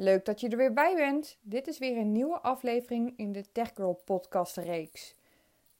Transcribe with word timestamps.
Leuk 0.00 0.24
dat 0.24 0.40
je 0.40 0.48
er 0.48 0.56
weer 0.56 0.72
bij 0.72 0.94
bent. 0.94 1.38
Dit 1.40 1.66
is 1.66 1.78
weer 1.78 1.96
een 1.96 2.12
nieuwe 2.12 2.40
aflevering 2.40 3.14
in 3.16 3.32
de 3.32 3.52
Tech 3.52 3.70
Girl 3.74 4.02
podcast 4.04 4.56
reeks. 4.56 5.14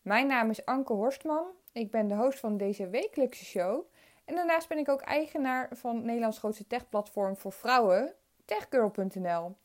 Mijn 0.03 0.27
naam 0.27 0.51
is 0.51 0.65
Anke 0.65 0.93
Horstman. 0.93 1.47
Ik 1.73 1.91
ben 1.91 2.09
de 2.09 2.15
host 2.15 2.39
van 2.39 2.57
deze 2.57 2.89
wekelijkse 2.89 3.45
show. 3.45 3.85
En 4.25 4.35
daarnaast 4.35 4.69
ben 4.69 4.79
ik 4.79 4.89
ook 4.89 5.01
eigenaar 5.01 5.69
van 5.73 6.05
Nederlands 6.05 6.39
grootste 6.39 6.67
techplatform 6.67 7.37
voor 7.37 7.53
vrouwen, 7.53 8.15
techgirl.nl. 8.45 9.57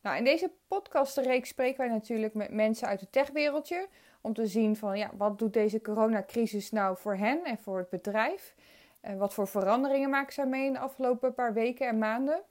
Nou, 0.00 0.16
in 0.16 0.24
deze 0.24 0.52
podcastreeks 0.68 1.48
spreken 1.48 1.78
wij 1.78 1.88
natuurlijk 1.88 2.34
met 2.34 2.50
mensen 2.50 2.88
uit 2.88 3.00
het 3.00 3.12
techwereldje 3.12 3.88
om 4.20 4.34
te 4.34 4.46
zien 4.46 4.76
van 4.76 4.98
ja, 4.98 5.10
wat 5.16 5.38
doet 5.38 5.52
deze 5.52 5.80
coronacrisis 5.80 6.70
nou 6.70 6.96
voor 6.96 7.14
hen 7.14 7.44
en 7.44 7.58
voor 7.58 7.78
het 7.78 7.90
bedrijf? 7.90 8.54
En 9.00 9.18
wat 9.18 9.34
voor 9.34 9.48
veranderingen 9.48 10.10
maken 10.10 10.32
zij 10.32 10.46
mee 10.46 10.66
in 10.66 10.72
de 10.72 10.78
afgelopen 10.78 11.34
paar 11.34 11.52
weken 11.52 11.88
en 11.88 11.98
maanden? 11.98 12.42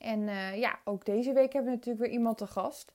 En 0.00 0.20
uh, 0.20 0.56
ja, 0.56 0.78
ook 0.84 1.04
deze 1.04 1.32
week 1.32 1.52
hebben 1.52 1.70
we 1.70 1.76
natuurlijk 1.76 2.04
weer 2.04 2.14
iemand 2.14 2.38
te 2.38 2.46
gast. 2.46 2.92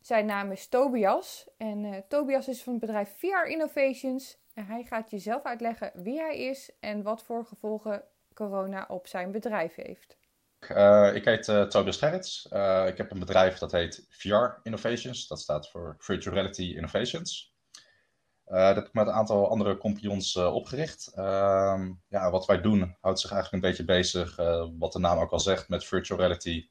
Zijn 0.00 0.26
naam 0.26 0.52
is 0.52 0.68
Tobias. 0.68 1.48
En 1.56 1.84
uh, 1.84 1.96
Tobias 2.08 2.48
is 2.48 2.62
van 2.62 2.72
het 2.72 2.80
bedrijf 2.80 3.14
VR 3.18 3.48
Innovations. 3.50 4.38
En 4.54 4.66
hij 4.66 4.84
gaat 4.84 5.10
je 5.10 5.18
zelf 5.18 5.42
uitleggen 5.42 5.90
wie 5.94 6.20
hij 6.20 6.38
is 6.38 6.70
en 6.80 7.02
wat 7.02 7.22
voor 7.22 7.44
gevolgen 7.44 8.02
corona 8.34 8.84
op 8.88 9.06
zijn 9.06 9.32
bedrijf 9.32 9.74
heeft. 9.74 10.16
Uh, 10.70 11.10
ik 11.14 11.24
heet 11.24 11.44
Tobias 11.44 11.96
Gerrits. 11.96 12.46
ik 12.86 12.96
heb 12.96 13.10
een 13.10 13.18
bedrijf 13.18 13.58
dat 13.58 13.72
heet 13.72 14.06
VR 14.08 14.46
Innovations. 14.62 15.26
Dat 15.26 15.40
staat 15.40 15.70
voor 15.70 15.94
Virtual 15.98 16.34
Reality 16.34 16.62
Innovations. 16.62 17.55
Dat 18.46 18.74
heb 18.74 18.86
ik 18.86 18.92
met 18.92 19.06
een 19.06 19.12
aantal 19.12 19.50
andere 19.50 19.76
compagnons 19.76 20.36
opgericht. 20.36 21.12
Ehm, 21.14 21.92
ja, 22.08 22.30
wat 22.30 22.46
wij 22.46 22.60
doen 22.60 22.96
houdt 23.00 23.20
zich 23.20 23.30
eigenlijk 23.32 23.62
een 23.62 23.70
beetje 23.70 23.84
bezig, 23.84 24.36
wat 24.78 24.92
de 24.92 24.98
naam 24.98 25.18
ook 25.18 25.32
al 25.32 25.40
zegt, 25.40 25.68
met 25.68 25.84
virtual 25.84 26.18
reality 26.18 26.68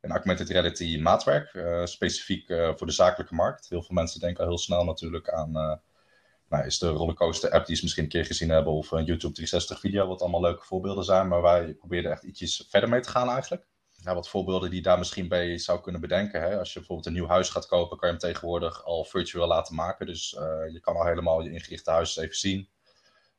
en 0.00 0.10
augmented 0.10 0.48
reality 0.48 0.98
maatwerk, 1.00 1.62
specifiek 1.84 2.46
voor 2.76 2.86
de 2.86 2.92
zakelijke 2.92 3.34
markt. 3.34 3.68
Heel 3.68 3.82
veel 3.82 3.94
mensen 3.94 4.20
denken 4.20 4.42
al 4.42 4.48
heel 4.48 4.58
snel 4.58 4.84
natuurlijk 4.84 5.30
aan, 5.30 5.80
nou, 6.48 6.64
is 6.66 6.78
de 6.78 6.88
rollercoaster 6.88 7.50
app 7.50 7.66
die 7.66 7.76
ze 7.76 7.82
misschien 7.82 8.04
een 8.04 8.10
keer 8.10 8.24
gezien 8.24 8.48
hebben, 8.50 8.72
of 8.72 8.90
een 8.90 9.04
YouTube 9.04 9.34
360 9.34 9.80
video, 9.80 10.06
wat 10.06 10.20
allemaal 10.20 10.40
leuke 10.40 10.64
voorbeelden 10.64 11.04
zijn. 11.04 11.28
Maar 11.28 11.42
wij 11.42 11.74
probeerden 11.74 12.10
echt 12.10 12.22
ietsjes 12.22 12.66
verder 12.68 12.88
mee 12.88 13.00
te 13.00 13.08
gaan 13.08 13.28
eigenlijk. 13.28 13.66
Ja, 14.02 14.14
wat 14.14 14.28
voorbeelden 14.28 14.70
die 14.70 14.82
daar 14.82 14.98
misschien 14.98 15.28
bij 15.28 15.58
zou 15.58 15.80
kunnen 15.80 16.00
bedenken. 16.00 16.40
Hè? 16.40 16.58
Als 16.58 16.72
je 16.72 16.78
bijvoorbeeld 16.78 17.06
een 17.06 17.12
nieuw 17.12 17.26
huis 17.26 17.48
gaat 17.48 17.66
kopen, 17.66 17.98
kan 17.98 18.08
je 18.08 18.14
hem 18.14 18.24
tegenwoordig 18.30 18.84
al 18.84 19.04
virtueel 19.04 19.46
laten 19.46 19.74
maken. 19.74 20.06
Dus 20.06 20.30
je 20.72 20.78
kan 20.80 20.96
al 20.96 21.06
helemaal 21.06 21.42
je 21.42 21.52
ingerichte 21.52 21.90
huis 21.90 22.16
even 22.16 22.36
zien. 22.36 22.68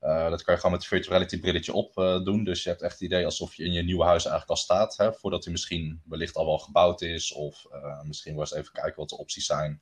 Uh, 0.01 0.29
dat 0.29 0.43
kan 0.43 0.53
je 0.53 0.59
gewoon 0.59 0.75
met 0.75 0.81
een 0.81 0.89
virtual 0.89 1.13
reality 1.13 1.39
brilletje 1.39 1.73
op 1.73 1.97
uh, 1.97 2.23
doen. 2.23 2.43
Dus 2.43 2.63
je 2.63 2.69
hebt 2.69 2.81
echt 2.81 2.91
het 2.91 3.01
idee 3.01 3.25
alsof 3.25 3.53
je 3.55 3.63
in 3.63 3.71
je 3.71 3.83
nieuwe 3.83 4.03
huis 4.03 4.25
eigenlijk 4.25 4.49
al 4.49 4.65
staat. 4.65 4.97
Hè, 4.97 5.13
voordat 5.13 5.43
hij 5.43 5.51
misschien 5.51 6.01
wellicht 6.05 6.35
al 6.35 6.45
wel 6.45 6.57
gebouwd 6.57 7.01
is. 7.01 7.33
Of 7.33 7.65
misschien 8.03 8.33
wel 8.33 8.41
eens 8.41 8.53
even 8.53 8.71
kijken 8.71 8.95
wat 8.95 9.09
de 9.09 9.17
opties 9.17 9.45
zijn. 9.45 9.81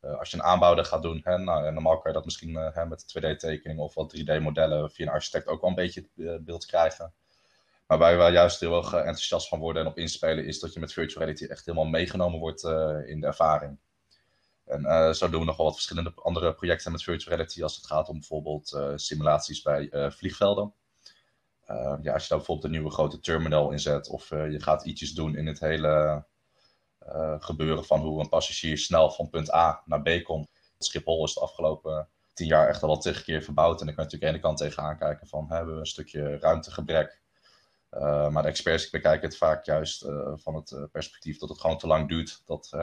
als 0.00 0.30
je 0.30 0.36
een 0.36 0.42
aanbouwer 0.42 0.84
gaat 0.84 1.02
doen. 1.02 1.20
Hè, 1.24 1.38
nou, 1.38 1.72
normaal 1.72 1.98
kan 1.98 2.10
je 2.10 2.16
dat 2.16 2.24
misschien 2.24 2.54
hè, 2.54 2.86
met 2.86 3.04
2D-tekening 3.18 3.78
of 3.78 3.94
wat 3.94 4.16
3D-modellen 4.16 4.90
via 4.90 5.06
een 5.06 5.12
architect 5.12 5.46
ook 5.46 5.60
wel 5.60 5.70
een 5.70 5.76
beetje 5.76 6.08
het 6.16 6.44
beeld 6.44 6.66
krijgen. 6.66 7.14
Maar 7.88 7.98
waar 7.98 8.18
we 8.18 8.32
juist 8.32 8.60
heel 8.60 8.76
erg 8.76 8.92
enthousiast 8.92 9.48
van 9.48 9.58
worden 9.58 9.82
en 9.82 9.88
op 9.88 9.98
inspelen, 9.98 10.46
is 10.46 10.60
dat 10.60 10.72
je 10.72 10.80
met 10.80 10.92
virtual 10.92 11.24
reality 11.24 11.44
echt 11.44 11.66
helemaal 11.66 11.86
meegenomen 11.86 12.38
wordt 12.38 12.62
in 13.08 13.20
de 13.20 13.26
ervaring. 13.26 13.78
En 14.64 14.82
uh, 14.82 15.10
zo 15.10 15.28
doen 15.28 15.40
we 15.40 15.46
nog 15.46 15.56
wel 15.56 15.66
wat 15.66 15.74
verschillende 15.74 16.12
andere 16.14 16.54
projecten 16.54 16.92
met 16.92 17.02
virtual 17.02 17.36
reality 17.36 17.62
als 17.62 17.76
het 17.76 17.86
gaat 17.86 18.08
om 18.08 18.18
bijvoorbeeld 18.18 18.80
simulaties 18.94 19.62
bij 19.62 19.90
vliegvelden. 20.10 20.74
ja, 22.02 22.12
als 22.12 22.22
je 22.22 22.28
daar 22.28 22.38
bijvoorbeeld 22.38 22.64
een 22.64 22.70
nieuwe 22.70 22.90
grote 22.90 23.20
terminal 23.20 23.70
inzet 23.70 24.08
of 24.08 24.28
je 24.28 24.60
gaat 24.62 24.84
ietsjes 24.84 25.12
doen 25.12 25.36
in 25.36 25.46
het 25.46 25.60
hele 25.60 26.24
gebeuren 27.38 27.84
van 27.84 28.00
hoe 28.00 28.20
een 28.20 28.28
passagier 28.28 28.78
snel 28.78 29.10
van 29.10 29.30
punt 29.30 29.52
A 29.52 29.82
naar 29.84 30.02
B 30.02 30.24
komt. 30.24 30.48
Schiphol 30.78 31.24
is 31.24 31.34
de 31.34 31.40
afgelopen 31.40 32.08
tien 32.34 32.46
jaar 32.46 32.68
echt 32.68 32.82
al 32.82 32.88
wat 32.88 33.02
tegen 33.02 33.24
keer 33.24 33.42
verbouwd 33.42 33.80
en 33.80 33.86
dan 33.86 33.94
kan 33.94 34.04
je 34.04 34.10
natuurlijk 34.10 34.24
aan 34.24 34.40
de 34.40 34.46
ene 34.46 34.56
kant 34.56 34.58
tegenaan 34.58 34.98
kijken 34.98 35.26
van 35.26 35.46
hebben 35.48 35.74
we 35.74 35.80
een 35.80 35.86
stukje 35.86 36.38
ruimtegebrek 36.38 37.20
uh, 37.90 38.28
maar 38.28 38.42
de 38.42 38.48
experts 38.48 38.90
bekijken 38.90 39.28
het 39.28 39.36
vaak 39.36 39.64
juist 39.64 40.04
uh, 40.04 40.32
van 40.34 40.54
het 40.54 40.70
uh, 40.70 40.82
perspectief 40.92 41.38
dat 41.38 41.48
het 41.48 41.60
gewoon 41.60 41.78
te 41.78 41.86
lang 41.86 42.08
duurt. 42.08 42.42
Dat 42.44 42.76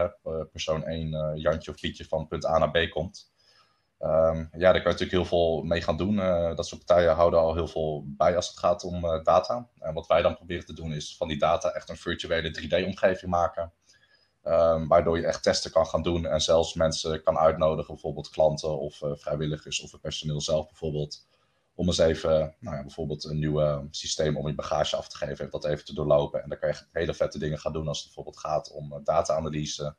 persoon 0.52 0.84
1 0.84 1.40
Jantje 1.40 1.72
of 1.72 1.80
Pietje 1.80 2.06
van 2.06 2.28
punt 2.28 2.46
A 2.46 2.58
naar 2.58 2.72
B 2.72 2.90
komt. 2.90 3.34
Um, 4.00 4.50
ja, 4.52 4.72
daar 4.72 4.82
kan 4.82 4.92
je 4.92 5.00
natuurlijk 5.00 5.12
heel 5.12 5.26
veel 5.26 5.64
mee 5.64 5.82
gaan 5.82 5.98
doen. 5.98 6.16
dat 6.56 6.68
soort 6.68 6.86
partijen 6.86 7.16
houden 7.16 7.40
al 7.40 7.54
heel 7.54 7.68
veel 7.68 8.04
bij 8.08 8.36
als 8.36 8.48
het 8.48 8.58
gaat 8.58 8.84
om 8.84 9.02
data. 9.24 9.70
En 9.80 9.94
wat 9.94 10.08
wij 10.08 10.22
dan 10.22 10.36
proberen 10.36 10.66
te 10.66 10.74
doen 10.74 10.94
is 10.94 11.18
van 11.18 11.28
die 11.28 11.38
data 11.38 11.72
echt 11.72 11.90
een 11.90 11.98
virtuele 11.98 12.62
3D-omgeving 12.62 13.32
maken. 13.32 13.74
Um, 14.44 14.88
waardoor 14.88 15.18
je 15.18 15.26
echt 15.26 15.44
testen 15.44 15.72
kan 15.72 15.86
gaan 15.86 16.02
doen 16.02 16.26
en 16.26 16.42
zelfs 16.42 16.74
mensen 16.74 17.24
kan 17.24 17.38
uitnodigen, 17.38 17.94
bijvoorbeeld 17.94 18.30
klanten 18.30 18.80
of 18.80 19.02
vrijwilligers 19.02 19.82
of 19.82 19.92
het 19.92 20.02
personeel 20.02 20.42
zelf 20.42 20.66
bijvoorbeeld 20.66 21.26
om 21.76 21.88
eens 21.88 21.98
even, 21.98 22.56
nou 22.60 22.76
ja, 22.76 22.82
bijvoorbeeld 22.82 23.24
een 23.24 23.40
nieuw 23.40 23.88
systeem 23.92 24.38
om 24.38 24.48
je 24.48 24.56
bagage 24.56 24.96
af 24.96 25.08
te 25.10 25.18
geven, 25.18 25.50
dat 25.50 25.66
even 25.66 25.86
te 25.86 25.94
doorlopen. 25.94 26.44
En 26.44 26.50
dan 26.50 26.60
kan 26.60 26.70
je 26.70 26.76
hele 26.92 27.14
vette 27.14 27.40
dingen 27.40 27.60
gaan 27.60 27.74
doen 27.74 27.88
als 27.88 27.98
het 27.98 28.06
bijvoorbeeld 28.06 28.40
gaat 28.40 28.72
om 28.72 28.94
eh, 28.94 29.00
data-analyse. 29.04 29.96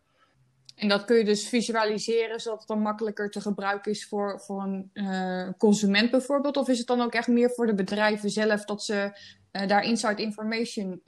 En 0.74 0.88
dat 0.88 1.04
kun 1.04 1.16
je 1.16 1.24
dus 1.24 1.48
visualiseren, 1.48 2.40
zodat 2.40 2.58
het 2.58 2.68
dan 2.68 2.80
makkelijker 2.80 3.30
te 3.30 3.40
gebruiken 3.40 3.92
is 3.92 4.08
voor, 4.08 4.40
voor 4.40 4.62
een 4.62 4.90
uh, 4.94 5.48
consument 5.58 6.10
bijvoorbeeld? 6.10 6.56
Of 6.56 6.68
is 6.68 6.78
het 6.78 6.86
dan 6.86 7.00
ook 7.00 7.12
echt 7.12 7.28
meer 7.28 7.50
voor 7.50 7.66
de 7.66 7.74
bedrijven 7.74 8.30
zelf 8.30 8.64
dat 8.64 8.82
ze 8.82 9.18
uh, 9.52 9.66
daar 9.66 9.84
inside 9.84 10.22
information 10.22 11.02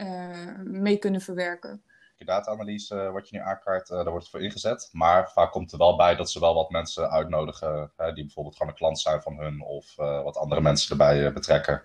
mee 0.64 0.96
kunnen 0.96 1.20
verwerken? 1.20 1.82
Je 2.18 2.24
data-analyse 2.24 3.00
eh, 3.00 3.12
wat 3.12 3.28
je 3.28 3.36
nu 3.36 3.42
aankaart, 3.42 3.90
uh, 3.90 3.96
daar 3.96 4.10
wordt 4.10 4.22
het 4.22 4.30
voor 4.30 4.42
ingezet. 4.42 4.88
Maar 4.92 5.30
vaak 5.30 5.50
komt 5.50 5.72
er 5.72 5.78
wel 5.78 5.96
bij 5.96 6.16
dat 6.16 6.30
ze 6.30 6.40
wel 6.40 6.54
wat 6.54 6.70
mensen 6.70 7.10
uitnodigen 7.10 7.92
die 8.14 8.24
bijvoorbeeld 8.24 8.56
gewoon 8.56 8.72
een 8.72 8.78
klant 8.78 9.00
zijn 9.00 9.22
van 9.22 9.38
hun 9.38 9.62
of 9.62 9.98
uh, 9.98 10.22
wat 10.22 10.36
andere 10.36 10.60
mensen 10.60 10.90
erbij 10.90 11.32
betrekken. 11.32 11.82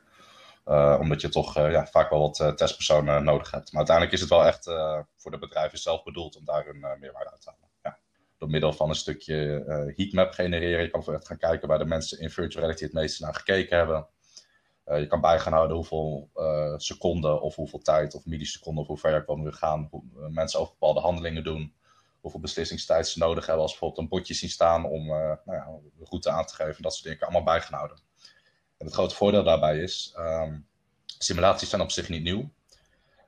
omdat 1.00 1.22
je 1.22 1.30
toch 1.30 1.56
ja, 1.56 1.86
vaak 1.86 2.10
wel 2.10 2.20
wat 2.20 2.58
testpersonen 2.58 3.24
nodig 3.24 3.52
hebt. 3.52 3.72
Maar 3.72 3.78
uiteindelijk 3.78 4.16
is 4.16 4.22
het 4.22 4.30
wel 4.30 4.46
echt 4.46 4.64
voor 5.18 5.32
de 5.32 5.40
bedrijven 5.40 5.78
zelf 5.78 6.04
bedoeld 6.04 6.36
om 6.36 6.46
daar 6.46 6.68
een 6.68 6.80
meerwaarde 7.00 7.32
uit 7.32 7.42
te 7.42 7.50
halen. 7.50 7.70
Ja. 7.82 7.98
Door 8.38 8.50
middel 8.50 8.74
van 8.74 8.90
een 8.90 8.96
stukje 8.96 9.64
heatmap 9.96 10.32
genereren. 10.32 10.84
Je 10.84 10.90
kan 10.90 11.14
echt 11.14 11.28
gaan 11.28 11.38
kijken 11.38 11.68
waar 11.68 11.78
de 11.78 11.86
mensen 11.86 12.20
in 12.20 12.30
virtual 12.30 12.64
reality 12.64 12.84
het 12.84 12.94
meeste 12.94 13.24
naar 13.24 13.36
gekeken 13.36 13.78
hebben. 13.78 14.08
Uh, 14.86 15.00
je 15.00 15.08
kan 15.08 15.22
bij 15.22 15.68
hoeveel 15.70 16.30
uh, 16.36 16.74
seconden 16.78 17.42
of 17.42 17.56
hoeveel 17.56 17.80
tijd 17.80 18.16
of 18.16 18.26
milliseconden 18.26 18.82
of 18.82 18.88
hoe 18.88 18.98
ver 18.98 19.26
je 19.44 19.52
gaan. 19.52 19.90
Uh, 19.92 20.28
mensen 20.28 20.60
over 20.60 20.74
bepaalde 20.80 21.00
handelingen 21.00 21.44
doen. 21.44 21.74
Hoeveel 22.22 22.40
beslissingstijd 22.40 23.08
ze 23.08 23.20
nodig 23.20 23.46
hebben 23.46 23.64
als 23.64 23.72
bijvoorbeeld 23.72 24.02
een 24.02 24.08
bordje 24.08 24.34
zien 24.34 24.50
staan 24.50 24.86
om 24.86 25.08
nou 25.08 25.40
ja, 25.46 25.80
route 26.00 26.30
aan 26.30 26.46
te 26.46 26.56
geven. 26.56 26.82
Dat 26.82 26.94
soort 26.94 27.04
dingen 27.04 27.20
allemaal 27.20 27.44
bij. 27.44 27.64
En 28.78 28.86
het 28.86 28.94
grote 28.94 29.16
voordeel 29.16 29.44
daarbij 29.44 29.78
is, 29.78 30.16
um, 30.18 30.68
simulaties 31.06 31.70
zijn 31.70 31.82
op 31.82 31.92
zich 31.92 32.10
niet 32.10 32.24
nieuw. 32.24 32.52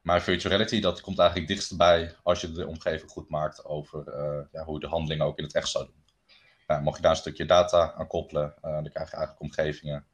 Maar 0.02 0.22
virtual 0.22 0.54
reality, 0.54 0.82
dat 0.82 1.02
komt 1.02 1.20
eigenlijk 1.20 1.50
dichtstbij 1.50 2.16
als 2.24 2.42
je 2.42 2.52
de 2.52 2.68
omgeving 2.68 3.12
goed 3.12 3.30
maakt 3.30 3.66
over 3.66 4.04
ja, 4.52 4.64
hoe 4.64 4.74
je 4.74 4.80
de 4.80 4.88
handeling 4.88 5.22
ook 5.22 5.38
in 5.38 5.44
het 5.44 5.56
echt 5.56 5.70
zou 5.70 5.86
doen. 5.86 6.04
Nou, 6.68 6.82
mocht 6.82 6.96
je 6.96 7.02
daar 7.02 7.12
een 7.12 7.18
stukje 7.18 7.46
data 7.46 7.94
aan 7.94 8.08
koppelen, 8.08 8.54
dan 8.62 8.90
krijg 8.90 9.10
je 9.12 9.16
eigenlijk 9.16 9.42
omgevingen 9.42 10.06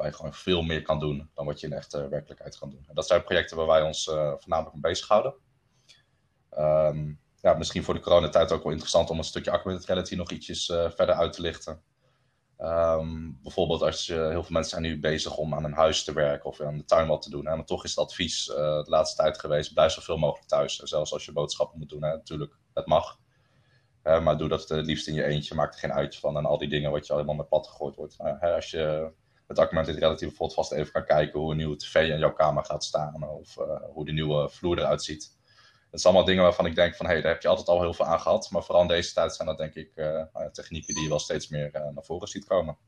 waar 0.00 0.08
je 0.08 0.16
gewoon 0.16 0.34
veel 0.34 0.62
meer 0.62 0.82
kan 0.82 0.98
doen 0.98 1.30
dan 1.34 1.46
wat 1.46 1.60
je 1.60 1.66
in 1.66 1.72
echte 1.72 2.08
werkelijkheid 2.08 2.58
kan 2.58 2.70
doen. 2.70 2.84
En 2.88 2.94
dat 2.94 3.06
zijn 3.06 3.24
projecten 3.24 3.56
waar 3.56 3.66
wij 3.66 3.82
ons 3.82 4.06
uh, 4.06 4.32
voornamelijk 4.38 4.72
mee 4.72 4.82
bezighouden. 4.82 5.34
Um, 6.58 7.20
ja, 7.40 7.54
misschien 7.54 7.84
voor 7.84 7.94
de 7.94 8.00
coronatijd 8.00 8.52
ook 8.52 8.62
wel 8.62 8.72
interessant 8.72 9.10
om 9.10 9.18
een 9.18 9.24
stukje 9.24 9.50
augmented 9.50 9.86
reality 9.86 10.14
nog 10.14 10.30
ietsjes 10.30 10.68
uh, 10.68 10.90
verder 10.90 11.14
uit 11.14 11.32
te 11.32 11.40
lichten. 11.40 11.82
Um, 12.58 13.38
bijvoorbeeld 13.42 13.82
als 13.82 14.06
je, 14.06 14.14
heel 14.14 14.42
veel 14.42 14.52
mensen 14.52 14.70
zijn 14.70 14.82
nu 14.82 15.00
bezig 15.00 15.36
om 15.36 15.54
aan 15.54 15.64
een 15.64 15.72
huis 15.72 16.04
te 16.04 16.12
werken 16.12 16.50
of 16.50 16.60
aan 16.60 16.76
de 16.76 16.84
tuin 16.84 17.08
wat 17.08 17.22
te 17.22 17.30
doen. 17.30 17.46
Hè? 17.46 17.56
Maar 17.56 17.64
toch 17.64 17.84
is 17.84 17.90
het 17.90 17.98
advies 17.98 18.48
uh, 18.48 18.56
de 18.56 18.90
laatste 18.90 19.22
tijd 19.22 19.40
geweest, 19.40 19.74
blijf 19.74 19.92
zoveel 19.92 20.18
mogelijk 20.18 20.48
thuis. 20.48 20.80
En 20.80 20.86
zelfs 20.86 21.12
als 21.12 21.24
je 21.24 21.32
boodschappen 21.32 21.78
moet 21.78 21.88
doen, 21.88 22.00
natuurlijk, 22.00 22.56
het 22.74 22.86
mag. 22.86 23.18
maar 24.02 24.38
doe 24.38 24.48
dat 24.48 24.68
het 24.68 24.86
liefst 24.86 25.08
in 25.08 25.14
je 25.14 25.24
eentje, 25.24 25.54
maak 25.54 25.72
er 25.72 25.78
geen 25.78 25.92
uitje 25.92 26.20
van. 26.20 26.36
En 26.36 26.46
al 26.46 26.58
die 26.58 26.68
dingen 26.68 26.90
wat 26.90 27.06
je 27.06 27.12
allemaal 27.12 27.34
met 27.34 27.48
pad 27.48 27.66
gegooid 27.68 27.96
wordt. 27.96 28.16
als 28.40 28.70
je 28.70 29.12
met 29.50 29.58
augmented 29.58 29.96
reality 29.98 30.24
bijvoorbeeld 30.24 30.54
vast 30.54 30.72
even 30.72 30.92
kan 30.92 31.04
kijken 31.04 31.40
hoe 31.40 31.50
een 31.50 31.56
nieuwe 31.56 31.76
tv 31.76 31.94
in 32.08 32.18
jouw 32.18 32.32
kamer 32.32 32.64
gaat 32.64 32.84
staan 32.84 33.28
of 33.28 33.56
uh, 33.56 33.64
hoe 33.92 34.04
de 34.04 34.12
nieuwe 34.12 34.48
vloer 34.48 34.78
eruit 34.78 35.02
ziet. 35.02 35.38
Dat 35.90 36.00
zijn 36.00 36.12
allemaal 36.14 36.28
dingen 36.30 36.42
waarvan 36.42 36.66
ik 36.66 36.74
denk 36.74 36.94
van 36.94 37.06
hé, 37.06 37.12
hey, 37.12 37.22
daar 37.22 37.32
heb 37.32 37.42
je 37.42 37.48
altijd 37.48 37.68
al 37.68 37.80
heel 37.80 37.94
veel 37.94 38.04
aan 38.04 38.20
gehad. 38.20 38.50
Maar 38.50 38.64
vooral 38.64 38.82
in 38.82 38.88
deze 38.88 39.12
tijd 39.12 39.34
zijn 39.34 39.48
dat 39.48 39.58
denk 39.58 39.74
ik 39.74 39.92
uh, 39.96 40.22
technieken 40.52 40.94
die 40.94 41.02
je 41.02 41.08
wel 41.08 41.18
steeds 41.18 41.48
meer 41.48 41.70
uh, 41.74 41.88
naar 41.94 42.04
voren 42.04 42.28
ziet 42.28 42.44
komen. 42.44 42.78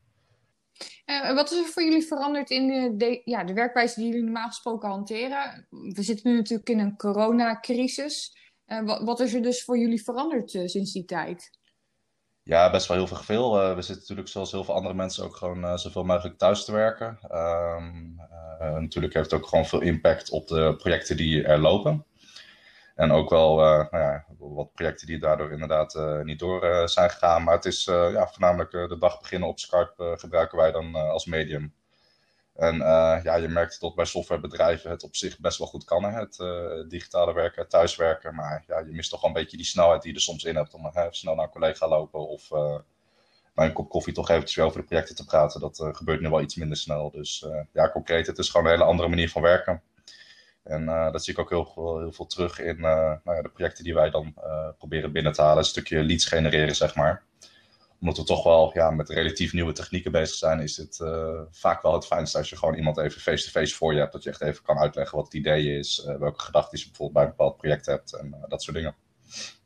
wat 1.34 1.50
is 1.50 1.58
er 1.58 1.64
voor 1.64 1.82
jullie 1.82 2.06
veranderd 2.06 2.50
in 2.50 2.66
de, 2.66 2.96
de, 2.96 3.22
ja, 3.24 3.44
de 3.44 3.52
werkwijze 3.52 4.00
die 4.00 4.08
jullie 4.08 4.24
normaal 4.24 4.48
gesproken 4.48 4.88
hanteren? 4.88 5.66
We 5.70 6.02
zitten 6.02 6.30
nu 6.30 6.36
natuurlijk 6.36 6.68
in 6.68 6.78
een 6.78 6.96
coronacrisis. 6.96 8.36
Wat, 8.84 9.02
wat, 9.02 9.20
is 9.20 9.34
er 9.34 9.42
dus 9.42 9.64
voor 9.64 9.78
jullie 9.78 10.02
veranderd 10.02 10.50
sinds 10.50 10.92
die 10.92 11.04
tijd? 11.04 11.50
Ja, 12.44 12.70
best 12.70 12.86
wel 12.86 12.96
heel 12.96 13.16
veel. 13.16 13.62
Uh, 13.62 13.74
we 13.74 13.82
zitten 13.82 14.00
natuurlijk 14.00 14.28
zoals 14.28 14.52
heel 14.52 14.64
veel 14.64 14.74
andere 14.74 14.94
mensen 14.94 15.24
ook 15.24 15.36
gewoon 15.36 15.64
uh, 15.64 15.76
zoveel 15.76 16.04
mogelijk 16.04 16.38
thuis 16.38 16.64
te 16.64 16.72
werken. 16.72 17.18
Um, 17.30 18.20
uh, 18.60 18.78
natuurlijk 18.78 19.14
heeft 19.14 19.30
het 19.30 19.40
ook 19.40 19.48
gewoon 19.48 19.66
veel 19.66 19.80
impact 19.80 20.30
op 20.30 20.48
de 20.48 20.74
projecten 20.78 21.16
die 21.16 21.44
er 21.44 21.58
lopen. 21.58 22.06
En 22.94 23.12
ook 23.12 23.30
wel 23.30 23.56
nou 23.56 23.98
ja, 23.98 24.24
wat 24.38 24.72
projecten 24.74 25.06
die 25.06 25.18
daardoor 25.18 25.52
inderdaad 25.52 26.22
niet 26.24 26.38
door 26.38 26.88
zijn 26.88 27.10
gegaan. 27.10 27.42
Maar 27.42 27.54
het 27.54 27.64
is 27.64 27.84
ja, 27.84 28.26
voornamelijk 28.26 28.70
de 28.70 28.96
dag 28.98 29.20
beginnen 29.20 29.48
op 29.48 29.58
Skype 29.58 30.14
gebruiken 30.18 30.58
wij 30.58 30.72
dan 30.72 30.94
als 30.94 31.26
medium. 31.26 31.74
En 32.62 32.76
ja, 33.22 33.36
je 33.36 33.48
merkt 33.48 33.80
dat 33.80 33.94
bij 33.94 34.04
softwarebedrijven 34.04 34.90
het 34.90 35.02
op 35.02 35.16
zich 35.16 35.38
best 35.38 35.58
wel 35.58 35.66
goed 35.66 35.84
kan, 35.84 36.04
hè? 36.04 36.10
het 36.10 36.36
digitale 36.90 37.32
werken, 37.32 37.68
thuiswerken. 37.68 38.34
Maar 38.34 38.64
ja, 38.66 38.78
je 38.78 38.92
mist 38.92 39.10
toch 39.10 39.20
wel 39.20 39.30
een 39.30 39.36
beetje 39.36 39.56
die 39.56 39.66
snelheid 39.66 40.02
die 40.02 40.10
je 40.10 40.16
er 40.16 40.22
soms 40.22 40.44
in 40.44 40.56
hebt 40.56 40.74
om 40.74 40.90
snel 41.10 41.34
naar 41.34 41.44
een 41.44 41.50
collega 41.50 41.88
lopen 41.88 42.28
of 42.28 42.50
bij 43.54 43.66
een 43.66 43.72
kop 43.72 43.88
koffie 43.88 44.12
toch 44.12 44.28
eventjes 44.28 44.64
over 44.64 44.80
de 44.80 44.86
projecten 44.86 45.16
te 45.16 45.24
praten. 45.24 45.60
Dat 45.60 45.78
uh, 45.78 45.94
gebeurt 45.94 46.20
nu 46.20 46.28
wel 46.28 46.40
iets 46.40 46.54
minder 46.54 46.76
snel. 46.76 47.10
Dus 47.10 47.44
uh, 47.46 47.60
ja, 47.72 47.90
concreet, 47.90 48.26
het 48.26 48.38
is 48.38 48.48
gewoon 48.48 48.66
een 48.66 48.72
hele 48.72 48.84
andere 48.84 49.08
manier 49.08 49.30
van 49.30 49.42
werken. 49.42 49.82
En 50.62 50.82
uh, 50.82 51.12
dat 51.12 51.24
zie 51.24 51.32
ik 51.32 51.38
ook 51.38 51.50
heel, 51.50 51.98
heel 51.98 52.12
veel 52.12 52.26
terug 52.26 52.60
in 52.60 52.80
nou 52.80 53.20
ja, 53.24 53.42
de 53.42 53.48
projecten 53.48 53.84
die 53.84 53.94
wij 53.94 54.10
dan 54.10 54.34
proberen 54.78 55.12
binnen 55.12 55.32
te 55.32 55.42
halen. 55.42 55.58
Een 55.58 55.64
stukje 55.64 56.02
leads 56.02 56.26
genereren, 56.26 56.76
zeg 56.76 56.94
maar. 56.94 57.22
Omdat 58.02 58.16
we 58.16 58.24
toch 58.24 58.44
wel 58.44 58.70
ja, 58.74 58.90
met 58.90 59.08
relatief 59.08 59.52
nieuwe 59.52 59.72
technieken 59.72 60.12
bezig 60.12 60.36
zijn, 60.36 60.60
is 60.60 60.76
het 60.76 61.00
vaak 61.50 61.82
wel 61.82 61.92
het 61.92 62.06
fijnste 62.06 62.38
als 62.38 62.50
je 62.50 62.56
gewoon 62.56 62.74
iemand 62.74 62.98
even 62.98 63.20
face-to-face 63.20 63.74
voor 63.74 63.92
je 63.92 63.98
hebt. 63.98 64.12
Dat 64.12 64.22
je 64.22 64.30
echt 64.30 64.40
even 64.40 64.62
kan 64.62 64.78
uitleggen 64.78 65.16
wat 65.16 65.24
het 65.24 65.34
idee 65.34 65.78
is, 65.78 66.04
welke 66.18 66.40
gedachten 66.40 66.78
je 66.78 66.84
bijvoorbeeld 66.84 67.12
bij 67.12 67.22
een 67.22 67.36
bepaald 67.36 67.56
project 67.56 67.86
hebt 67.86 68.16
en 68.16 68.44
dat 68.48 68.62
soort 68.62 68.76
dingen. 68.76 68.94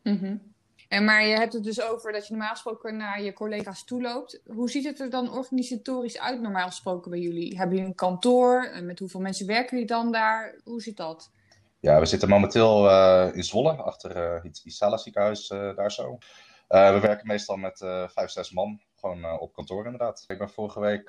Mm 0.03 0.55
en 0.89 1.05
maar 1.05 1.27
je 1.27 1.37
hebt 1.37 1.53
het 1.53 1.65
dus 1.65 1.83
over 1.83 2.13
dat 2.13 2.27
je 2.27 2.33
normaal 2.33 2.53
gesproken 2.53 2.97
naar 2.97 3.23
je 3.23 3.33
collega's 3.33 3.85
toe 3.85 4.03
loopt. 4.03 4.41
Hoe 4.47 4.71
ziet 4.71 4.85
het 4.85 5.01
er 5.01 5.11
dan 5.11 5.33
organisatorisch 5.33 6.19
uit 6.19 6.41
normaal 6.41 6.67
gesproken 6.67 7.11
bij 7.11 7.21
jullie? 7.21 7.57
Hebben 7.57 7.75
jullie 7.75 7.91
een 7.91 7.97
kantoor? 7.97 8.71
Met 8.83 8.99
hoeveel 8.99 9.21
mensen 9.21 9.47
werken 9.47 9.71
jullie 9.71 9.87
dan 9.87 10.13
daar? 10.13 10.61
Hoe 10.65 10.83
zit 10.83 10.97
dat? 10.97 11.31
Ja, 11.81 12.01
we 12.01 12.07
zitten 12.07 12.29
momenteel 12.29 12.87
uh, 12.89 13.29
in 13.33 13.45
Zwolle, 13.45 13.73
achter 13.73 14.17
uh, 14.17 14.43
het 14.43 14.61
Isala 14.65 14.97
ziekenhuis 14.97 15.51
uh, 15.51 15.77
daar 15.77 15.93
zo. 15.93 16.19
We 16.69 16.99
werken 17.01 17.27
meestal 17.27 17.57
met 17.57 17.79
vijf, 18.07 18.31
zes 18.31 18.51
man, 18.51 18.81
gewoon 18.95 19.39
op 19.39 19.53
kantoor 19.53 19.85
inderdaad. 19.85 20.25
Ik 20.27 20.39
ben 20.39 20.51
vorige 20.51 20.81
week 20.81 21.09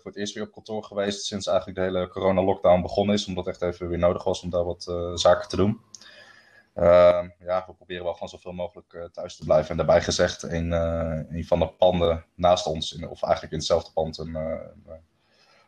voor 0.00 0.10
het 0.10 0.16
eerst 0.16 0.34
weer 0.34 0.42
op 0.42 0.52
kantoor 0.52 0.84
geweest 0.84 1.24
sinds 1.24 1.46
eigenlijk 1.46 1.78
de 1.78 1.84
hele 1.84 2.08
corona-lockdown 2.08 2.82
begonnen 2.82 3.14
is. 3.14 3.26
Omdat 3.26 3.46
echt 3.46 3.62
even 3.62 3.88
weer 3.88 3.98
nodig 3.98 4.24
was 4.24 4.42
om 4.42 4.50
daar 4.50 4.64
wat 4.64 4.82
zaken 5.14 5.48
te 5.48 5.56
doen. 5.56 5.80
Ehm, 6.74 7.28
ja, 7.38 7.64
we 7.66 7.74
proberen 7.74 8.04
wel 8.04 8.12
gewoon 8.12 8.28
zoveel 8.28 8.52
mogelijk 8.52 9.08
thuis 9.12 9.36
te 9.36 9.44
blijven. 9.44 9.70
En 9.70 9.76
daarbij 9.76 10.02
gezegd, 10.02 10.42
een, 10.42 10.72
een 10.72 11.46
van 11.46 11.58
de 11.58 11.68
panden 11.68 12.24
naast 12.34 12.66
ons, 12.66 12.92
in, 12.92 13.08
of 13.08 13.22
eigenlijk 13.22 13.52
in 13.52 13.58
hetzelfde 13.58 13.92
pand, 13.92 14.18
een, 14.18 14.36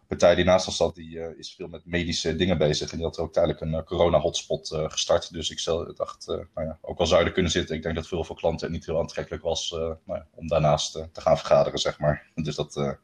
partij 0.06 0.34
die 0.34 0.44
naast 0.44 0.66
ons 0.66 0.76
zat, 0.76 0.94
die 0.94 1.36
is 1.36 1.54
veel 1.54 1.68
met 1.68 1.84
medische 1.84 2.36
dingen 2.36 2.58
bezig. 2.58 2.90
En 2.90 2.96
die 2.96 3.06
had 3.06 3.18
ook 3.18 3.32
tijdelijk 3.32 3.60
een 3.60 3.84
corona-hotspot 3.84 4.68
gestart. 4.72 5.32
Dus 5.32 5.50
ik 5.50 5.58
zelf 5.58 5.94
dacht, 5.94 6.26
nou 6.26 6.66
ja, 6.66 6.78
ook 6.80 6.98
al 6.98 7.06
zou 7.06 7.24
er 7.24 7.32
kunnen 7.32 7.50
zitten, 7.50 7.76
ik 7.76 7.82
denk 7.82 7.94
dat 7.94 8.08
veel 8.08 8.24
voor 8.24 8.36
klanten 8.36 8.66
het 8.66 8.76
niet 8.76 8.86
heel 8.86 8.98
aantrekkelijk 8.98 9.42
was 9.42 9.70
nou 9.70 9.98
ja, 10.06 10.26
om 10.34 10.48
daarnaast 10.48 10.92
te 10.92 11.20
gaan 11.20 11.38
vergaderen, 11.38 11.78
zeg 11.78 11.98
maar. 11.98 12.30
Dus 12.42 12.54
dat, 12.54 12.96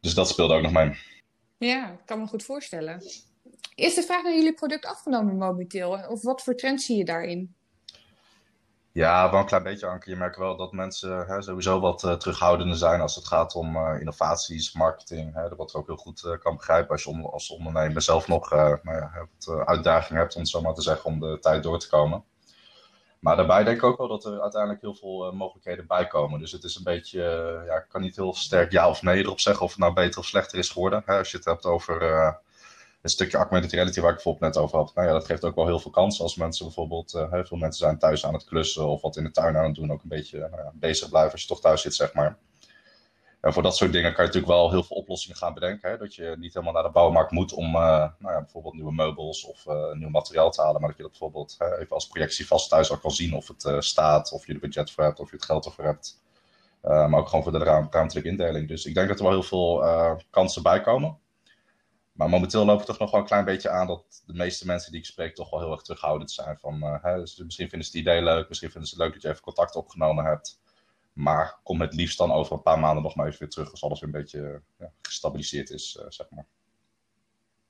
dus 0.00 0.14
dat 0.14 0.28
speelde 0.28 0.54
ook 0.54 0.62
nog 0.62 0.72
mee. 0.72 0.98
Ja, 1.58 1.92
ik 1.92 2.06
kan 2.06 2.18
me 2.18 2.26
goed 2.26 2.42
voorstellen. 2.42 3.02
Is 3.74 3.94
de 3.94 4.02
vraag 4.02 4.22
naar 4.22 4.34
jullie 4.34 4.54
product 4.54 4.86
afgenomen 4.86 5.36
momenteel? 5.36 5.90
Of 6.08 6.22
wat 6.22 6.42
voor 6.42 6.54
trends 6.54 6.84
zie 6.84 6.96
je 6.96 7.04
daarin? 7.04 7.54
Ja, 8.96 9.30
wel 9.30 9.40
een 9.40 9.46
klein 9.46 9.62
beetje, 9.62 9.86
Anke. 9.86 10.10
Je 10.10 10.16
merkt 10.16 10.36
wel 10.36 10.56
dat 10.56 10.72
mensen 10.72 11.26
hè, 11.26 11.42
sowieso 11.42 11.80
wat 11.80 12.02
uh, 12.02 12.12
terughoudender 12.12 12.76
zijn 12.76 13.00
als 13.00 13.14
het 13.14 13.26
gaat 13.26 13.54
om 13.54 13.76
uh, 13.76 14.00
innovaties, 14.00 14.72
marketing. 14.72 15.34
Hè, 15.34 15.56
wat 15.56 15.70
ik 15.70 15.76
ook 15.76 15.86
heel 15.86 15.96
goed 15.96 16.22
uh, 16.26 16.38
kan 16.38 16.56
begrijpen 16.56 16.90
als 16.90 17.02
je 17.02 17.28
als 17.30 17.50
ondernemer 17.50 18.02
zelf 18.02 18.28
nog 18.28 18.50
nou 18.50 18.78
ja, 18.82 19.28
wat 19.38 19.66
uitdaging 19.66 20.18
hebt, 20.18 20.34
om 20.34 20.40
het 20.40 20.50
zo 20.50 20.60
maar 20.60 20.74
te 20.74 20.82
zeggen, 20.82 21.04
om 21.04 21.20
de 21.20 21.38
tijd 21.40 21.62
door 21.62 21.78
te 21.78 21.88
komen. 21.88 22.24
Maar 23.18 23.36
daarbij 23.36 23.64
denk 23.64 23.76
ik 23.76 23.84
ook 23.84 23.98
wel 23.98 24.08
dat 24.08 24.24
er 24.24 24.40
uiteindelijk 24.40 24.82
heel 24.82 24.94
veel 24.94 25.32
mogelijkheden 25.32 25.86
bij 25.86 26.06
komen. 26.06 26.40
Dus 26.40 26.52
het 26.52 26.64
is 26.64 26.76
een 26.76 26.84
beetje, 26.84 27.20
ja, 27.66 27.74
ik 27.74 27.86
kan 27.88 28.00
niet 28.00 28.16
heel 28.16 28.34
sterk 28.34 28.72
ja 28.72 28.88
of 28.88 29.02
nee 29.02 29.22
erop 29.22 29.40
zeggen 29.40 29.64
of 29.64 29.70
het 29.70 29.80
nou 29.80 29.92
beter 29.92 30.20
of 30.20 30.26
slechter 30.26 30.58
is 30.58 30.70
geworden. 30.70 31.02
Hè, 31.06 31.18
als 31.18 31.30
je 31.30 31.36
het 31.36 31.46
hebt 31.46 31.66
over 31.66 32.02
een 33.06 33.12
stukje 33.12 33.36
augmented 33.36 33.72
reality 33.72 34.00
waar 34.00 34.08
ik 34.08 34.14
bijvoorbeeld 34.14 34.54
net 34.54 34.62
over 34.62 34.78
had. 34.78 34.94
Nou 34.94 35.06
ja, 35.06 35.12
dat 35.12 35.26
geeft 35.26 35.44
ook 35.44 35.54
wel 35.54 35.66
heel 35.66 35.78
veel 35.78 35.90
kansen 35.90 36.22
als 36.22 36.36
mensen 36.36 36.64
bijvoorbeeld, 36.64 37.12
heel 37.12 37.44
veel 37.44 37.56
mensen 37.56 37.86
zijn 37.86 37.98
thuis 37.98 38.26
aan 38.26 38.34
het 38.34 38.44
klussen 38.44 38.86
of 38.86 39.02
wat 39.02 39.16
in 39.16 39.24
de 39.24 39.30
tuin 39.30 39.56
aan 39.56 39.64
het 39.64 39.74
doen, 39.74 39.92
ook 39.92 40.02
een 40.02 40.08
beetje 40.08 40.38
nou 40.38 40.70
bezig 40.74 41.08
blijven 41.08 41.32
als 41.32 41.42
je 41.42 41.48
toch 41.48 41.60
thuis 41.60 41.80
zit, 41.80 41.94
zeg 41.94 42.14
maar. 42.14 42.38
En 43.40 43.52
voor 43.52 43.62
dat 43.62 43.76
soort 43.76 43.92
dingen 43.92 44.14
kan 44.14 44.24
je 44.24 44.30
natuurlijk 44.30 44.58
wel 44.58 44.70
heel 44.70 44.82
veel 44.82 44.96
oplossingen 44.96 45.36
gaan 45.36 45.54
bedenken. 45.54 45.90
Hè? 45.90 45.96
Dat 45.96 46.14
je 46.14 46.34
niet 46.38 46.54
helemaal 46.54 46.74
naar 46.74 46.82
de 46.82 46.90
bouwmarkt 46.90 47.30
moet 47.30 47.52
om 47.52 47.66
uh, 47.66 47.80
nou 48.18 48.34
ja, 48.34 48.40
bijvoorbeeld 48.40 48.74
nieuwe 48.74 48.92
meubels 48.92 49.44
of 49.44 49.66
uh, 49.66 49.92
nieuw 49.92 50.08
materiaal 50.08 50.50
te 50.50 50.60
halen. 50.60 50.80
Maar 50.80 50.88
dat 50.88 50.96
je 50.96 51.02
dat 51.02 51.10
bijvoorbeeld 51.10 51.56
even 51.60 51.94
als 51.94 52.06
projectie 52.06 52.46
vast 52.46 52.68
thuis 52.68 52.90
al 52.90 52.98
kan 52.98 53.10
zien 53.10 53.34
of 53.34 53.48
het 53.48 53.84
staat, 53.84 54.32
of 54.32 54.46
je 54.46 54.52
er 54.52 54.58
budget 54.58 54.90
voor 54.90 55.04
hebt, 55.04 55.20
of 55.20 55.30
je 55.30 55.36
het 55.36 55.44
geld 55.44 55.64
ervoor 55.64 55.84
hebt. 55.84 56.22
maar 56.80 57.14
ook 57.14 57.28
gewoon 57.28 57.42
voor 57.42 57.52
de 57.52 57.64
ruimtelijke 57.64 58.28
indeling. 58.28 58.68
Dus 58.68 58.84
ik 58.84 58.94
denk 58.94 59.08
dat 59.08 59.18
er 59.18 59.24
wel 59.24 59.32
heel 59.32 59.42
veel 59.42 59.84
kansen 60.30 60.62
bij 60.62 60.80
komen. 60.80 61.18
Maar 62.16 62.28
momenteel 62.28 62.64
loop 62.64 62.80
ik 62.80 62.86
toch 62.86 62.98
nog 62.98 63.10
wel 63.10 63.20
een 63.20 63.26
klein 63.26 63.44
beetje 63.44 63.70
aan 63.70 63.86
dat 63.86 64.22
de 64.26 64.32
meeste 64.32 64.66
mensen 64.66 64.92
die 64.92 65.00
ik 65.00 65.06
spreek 65.06 65.34
toch 65.34 65.50
wel 65.50 65.60
heel 65.60 65.72
erg 65.72 65.82
terughoudend 65.82 66.30
zijn. 66.30 66.58
Van, 66.58 66.82
uh, 66.82 67.02
hè, 67.02 67.16
dus 67.18 67.36
misschien 67.36 67.68
vinden 67.68 67.88
ze 67.88 67.96
het 67.96 68.06
idee 68.06 68.22
leuk, 68.22 68.48
misschien 68.48 68.70
vinden 68.70 68.88
ze 68.88 68.94
het 68.94 69.04
leuk 69.04 69.12
dat 69.12 69.22
je 69.22 69.28
even 69.28 69.42
contact 69.42 69.76
opgenomen 69.76 70.24
hebt. 70.24 70.60
Maar 71.12 71.58
kom 71.62 71.80
het 71.80 71.94
liefst 71.94 72.18
dan 72.18 72.32
over 72.32 72.52
een 72.52 72.62
paar 72.62 72.78
maanden 72.78 73.02
nog 73.02 73.14
maar 73.14 73.26
even 73.26 73.38
weer 73.38 73.48
terug 73.48 73.70
als 73.70 73.82
alles 73.82 74.00
weer 74.00 74.14
een 74.14 74.20
beetje 74.20 74.62
ja, 74.78 74.92
gestabiliseerd 75.02 75.70
is, 75.70 75.98
uh, 76.00 76.06
zeg 76.08 76.30
maar. 76.30 76.46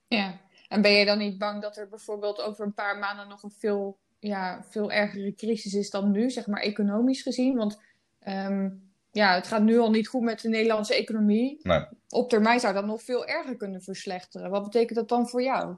Ja, 0.08 0.40
en 0.68 0.82
ben 0.82 0.92
je 0.92 1.04
dan 1.04 1.18
niet 1.18 1.38
bang 1.38 1.62
dat 1.62 1.76
er 1.76 1.88
bijvoorbeeld 1.88 2.40
over 2.40 2.64
een 2.64 2.74
paar 2.74 2.98
maanden 2.98 3.28
nog 3.28 3.42
een 3.42 3.50
veel, 3.50 3.98
ja, 4.18 4.64
veel 4.64 4.92
ergere 4.92 5.34
crisis 5.34 5.74
is 5.74 5.90
dan 5.90 6.10
nu, 6.10 6.30
zeg 6.30 6.46
maar 6.46 6.60
economisch 6.60 7.22
gezien? 7.22 7.56
Want 7.56 7.80
um, 8.26 8.85
ja, 9.16 9.34
het 9.34 9.46
gaat 9.46 9.62
nu 9.62 9.78
al 9.78 9.90
niet 9.90 10.08
goed 10.08 10.22
met 10.22 10.40
de 10.40 10.48
Nederlandse 10.48 10.94
economie. 10.94 11.58
Nee. 11.62 11.84
Op 12.08 12.28
termijn 12.28 12.60
zou 12.60 12.74
dat 12.74 12.86
nog 12.86 13.02
veel 13.02 13.26
erger 13.26 13.56
kunnen 13.56 13.82
verslechteren. 13.82 14.50
Wat 14.50 14.62
betekent 14.62 14.98
dat 14.98 15.08
dan 15.08 15.28
voor 15.28 15.42
jou? 15.42 15.76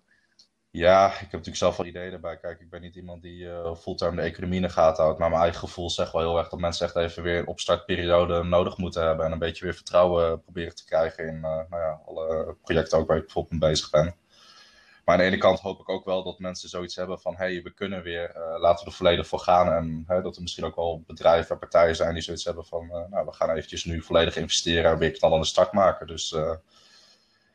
Ja, 0.71 1.07
ik 1.07 1.19
heb 1.19 1.31
natuurlijk 1.31 1.57
zelf 1.57 1.77
wel 1.77 1.87
ideeën 1.87 2.11
daarbij. 2.11 2.37
Kijk, 2.37 2.61
ik 2.61 2.71
ben 2.71 2.81
niet 2.81 2.97
iemand 2.97 3.23
die 3.23 3.45
uh, 3.45 3.75
fulltime 3.75 4.17
de 4.17 4.23
economie 4.23 4.57
in 4.57 4.63
de 4.63 4.69
gaten 4.69 5.03
houdt. 5.03 5.19
Maar 5.19 5.29
mijn 5.31 5.43
eigen 5.43 5.61
gevoel 5.61 5.91
zegt 5.91 6.13
wel 6.13 6.23
heel 6.23 6.39
erg 6.39 6.49
dat 6.49 6.61
mensen 6.61 6.87
echt 6.87 6.97
even 6.97 7.23
weer 7.23 7.39
een 7.39 7.47
opstartperiode 7.47 8.43
nodig 8.43 8.77
moeten 8.77 9.07
hebben. 9.07 9.27
En 9.27 9.33
een 9.33 9.39
beetje 9.39 9.65
weer 9.65 9.75
vertrouwen 9.75 10.43
proberen 10.43 10.75
te 10.75 10.85
krijgen 10.85 11.27
in 11.27 11.35
uh, 11.35 11.43
nou 11.43 11.83
ja, 11.83 12.01
alle 12.07 12.57
projecten 12.63 12.99
ook 12.99 13.09
waar 13.09 13.17
ik 13.17 13.25
bijvoorbeeld 13.25 13.61
mee 13.61 13.71
bezig 13.71 13.91
ben. 13.91 14.15
Maar 15.09 15.17
aan 15.17 15.23
de 15.23 15.31
ene 15.31 15.43
kant 15.43 15.61
hoop 15.61 15.81
ik 15.81 15.89
ook 15.89 16.05
wel 16.05 16.23
dat 16.23 16.39
mensen 16.39 16.69
zoiets 16.69 16.97
hebben 16.97 17.21
van... 17.21 17.33
hé, 17.37 17.45
hey, 17.45 17.63
we 17.63 17.71
kunnen 17.71 18.03
weer, 18.03 18.37
uh, 18.37 18.61
laten 18.61 18.85
we 18.85 18.91
er 18.91 18.97
volledig 18.97 19.27
voor 19.27 19.39
gaan. 19.39 19.73
En 19.73 20.23
dat 20.23 20.37
er 20.37 20.43
misschien 20.43 20.65
ook 20.65 20.77
wel 20.77 21.03
bedrijven 21.07 21.51
en 21.51 21.59
partijen 21.59 21.97
zijn 21.97 22.15
die 22.15 22.23
zoiets 22.23 22.45
hebben 22.45 22.65
van... 22.65 22.85
Uh, 22.85 23.09
nou, 23.11 23.27
we 23.27 23.33
gaan 23.33 23.51
eventjes 23.51 23.85
nu 23.85 24.03
volledig 24.03 24.37
investeren 24.37 24.91
en 24.91 24.99
weer 24.99 25.11
knal 25.11 25.35
aan 25.35 25.41
de 25.41 25.47
start 25.47 25.73
maken. 25.73 26.07
Dus 26.07 26.33
uh, 26.33 26.55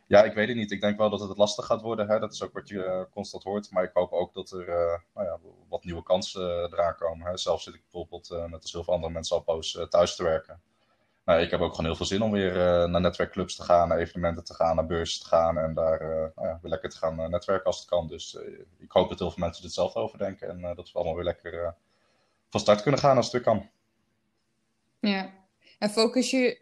ja, 0.08 0.24
ik 0.24 0.34
weet 0.34 0.48
het 0.48 0.58
niet. 0.58 0.72
Ik 0.72 0.82
denk 0.82 0.98
wel 0.98 1.10
dat 1.10 1.20
het 1.20 1.38
lastig 1.38 1.66
gaat 1.66 1.82
worden. 1.82 2.08
Hè? 2.08 2.20
Dat 2.20 2.34
is 2.34 2.44
ook 2.44 2.54
wat 2.54 2.68
je 2.68 3.08
constant 3.12 3.44
hoort. 3.44 3.72
Maar 3.72 3.84
ik 3.84 3.94
hoop 3.94 4.12
ook 4.12 4.34
dat 4.34 4.52
er 4.52 4.66
nou 5.14 5.28
ja, 5.28 5.40
wat 5.70 5.84
nieuwe 5.84 6.04
kansen 6.04 6.74
eraan 6.74 6.96
komen. 6.96 7.28
Hè? 7.28 7.38
Zelf 7.38 7.62
zit 7.62 7.74
ik 7.74 7.82
bijvoorbeeld, 7.82 8.30
net 8.30 8.62
als 8.62 8.72
heel 8.72 8.84
veel 8.84 8.94
andere 8.94 9.14
mensen, 9.14 9.36
al 9.36 9.44
poos 9.44 9.86
thuis 9.90 10.16
te 10.16 10.24
werken 10.24 10.62
nou, 11.26 11.42
ik 11.42 11.52
heb 11.52 11.60
ook 11.60 11.72
gewoon 11.72 11.86
heel 11.86 11.96
veel 11.96 12.06
zin 12.06 12.22
om 12.22 12.32
weer 12.32 12.52
uh, 12.52 12.86
naar 12.86 13.02
netwerkclubs 13.02 13.56
te 13.56 13.64
gaan, 13.64 13.88
naar 13.88 13.98
evenementen 13.98 14.44
te 14.44 14.54
gaan, 14.54 14.76
naar 14.76 14.86
beurzen 14.86 15.22
te 15.22 15.28
gaan 15.28 15.58
en 15.58 15.74
daar 15.74 16.02
uh, 16.02 16.08
nou 16.36 16.48
ja, 16.48 16.60
weer 16.62 16.72
lekker 16.72 16.90
te 16.90 16.98
gaan 16.98 17.20
uh, 17.20 17.28
netwerken 17.28 17.66
als 17.66 17.78
het 17.80 17.88
kan. 17.88 18.08
Dus 18.08 18.38
ik 18.78 18.92
hoop 18.92 19.10
dat 19.10 19.20
heel 19.20 19.32
veel 19.32 19.44
mensen 19.44 19.64
hetzelfde 19.64 20.00
overdenken 20.00 20.50
en 20.50 20.76
dat 20.76 20.92
we 20.92 20.98
allemaal 20.98 21.16
weer 21.16 21.24
lekker 21.24 21.76
van 22.50 22.60
start 22.60 22.82
kunnen 22.82 23.00
gaan 23.00 23.16
als 23.16 23.26
het 23.26 23.34
weer 23.34 23.44
kan. 23.44 23.70
Ja, 25.00 25.30
en 25.80 25.90
focus 25.90 26.32
je, 26.32 26.58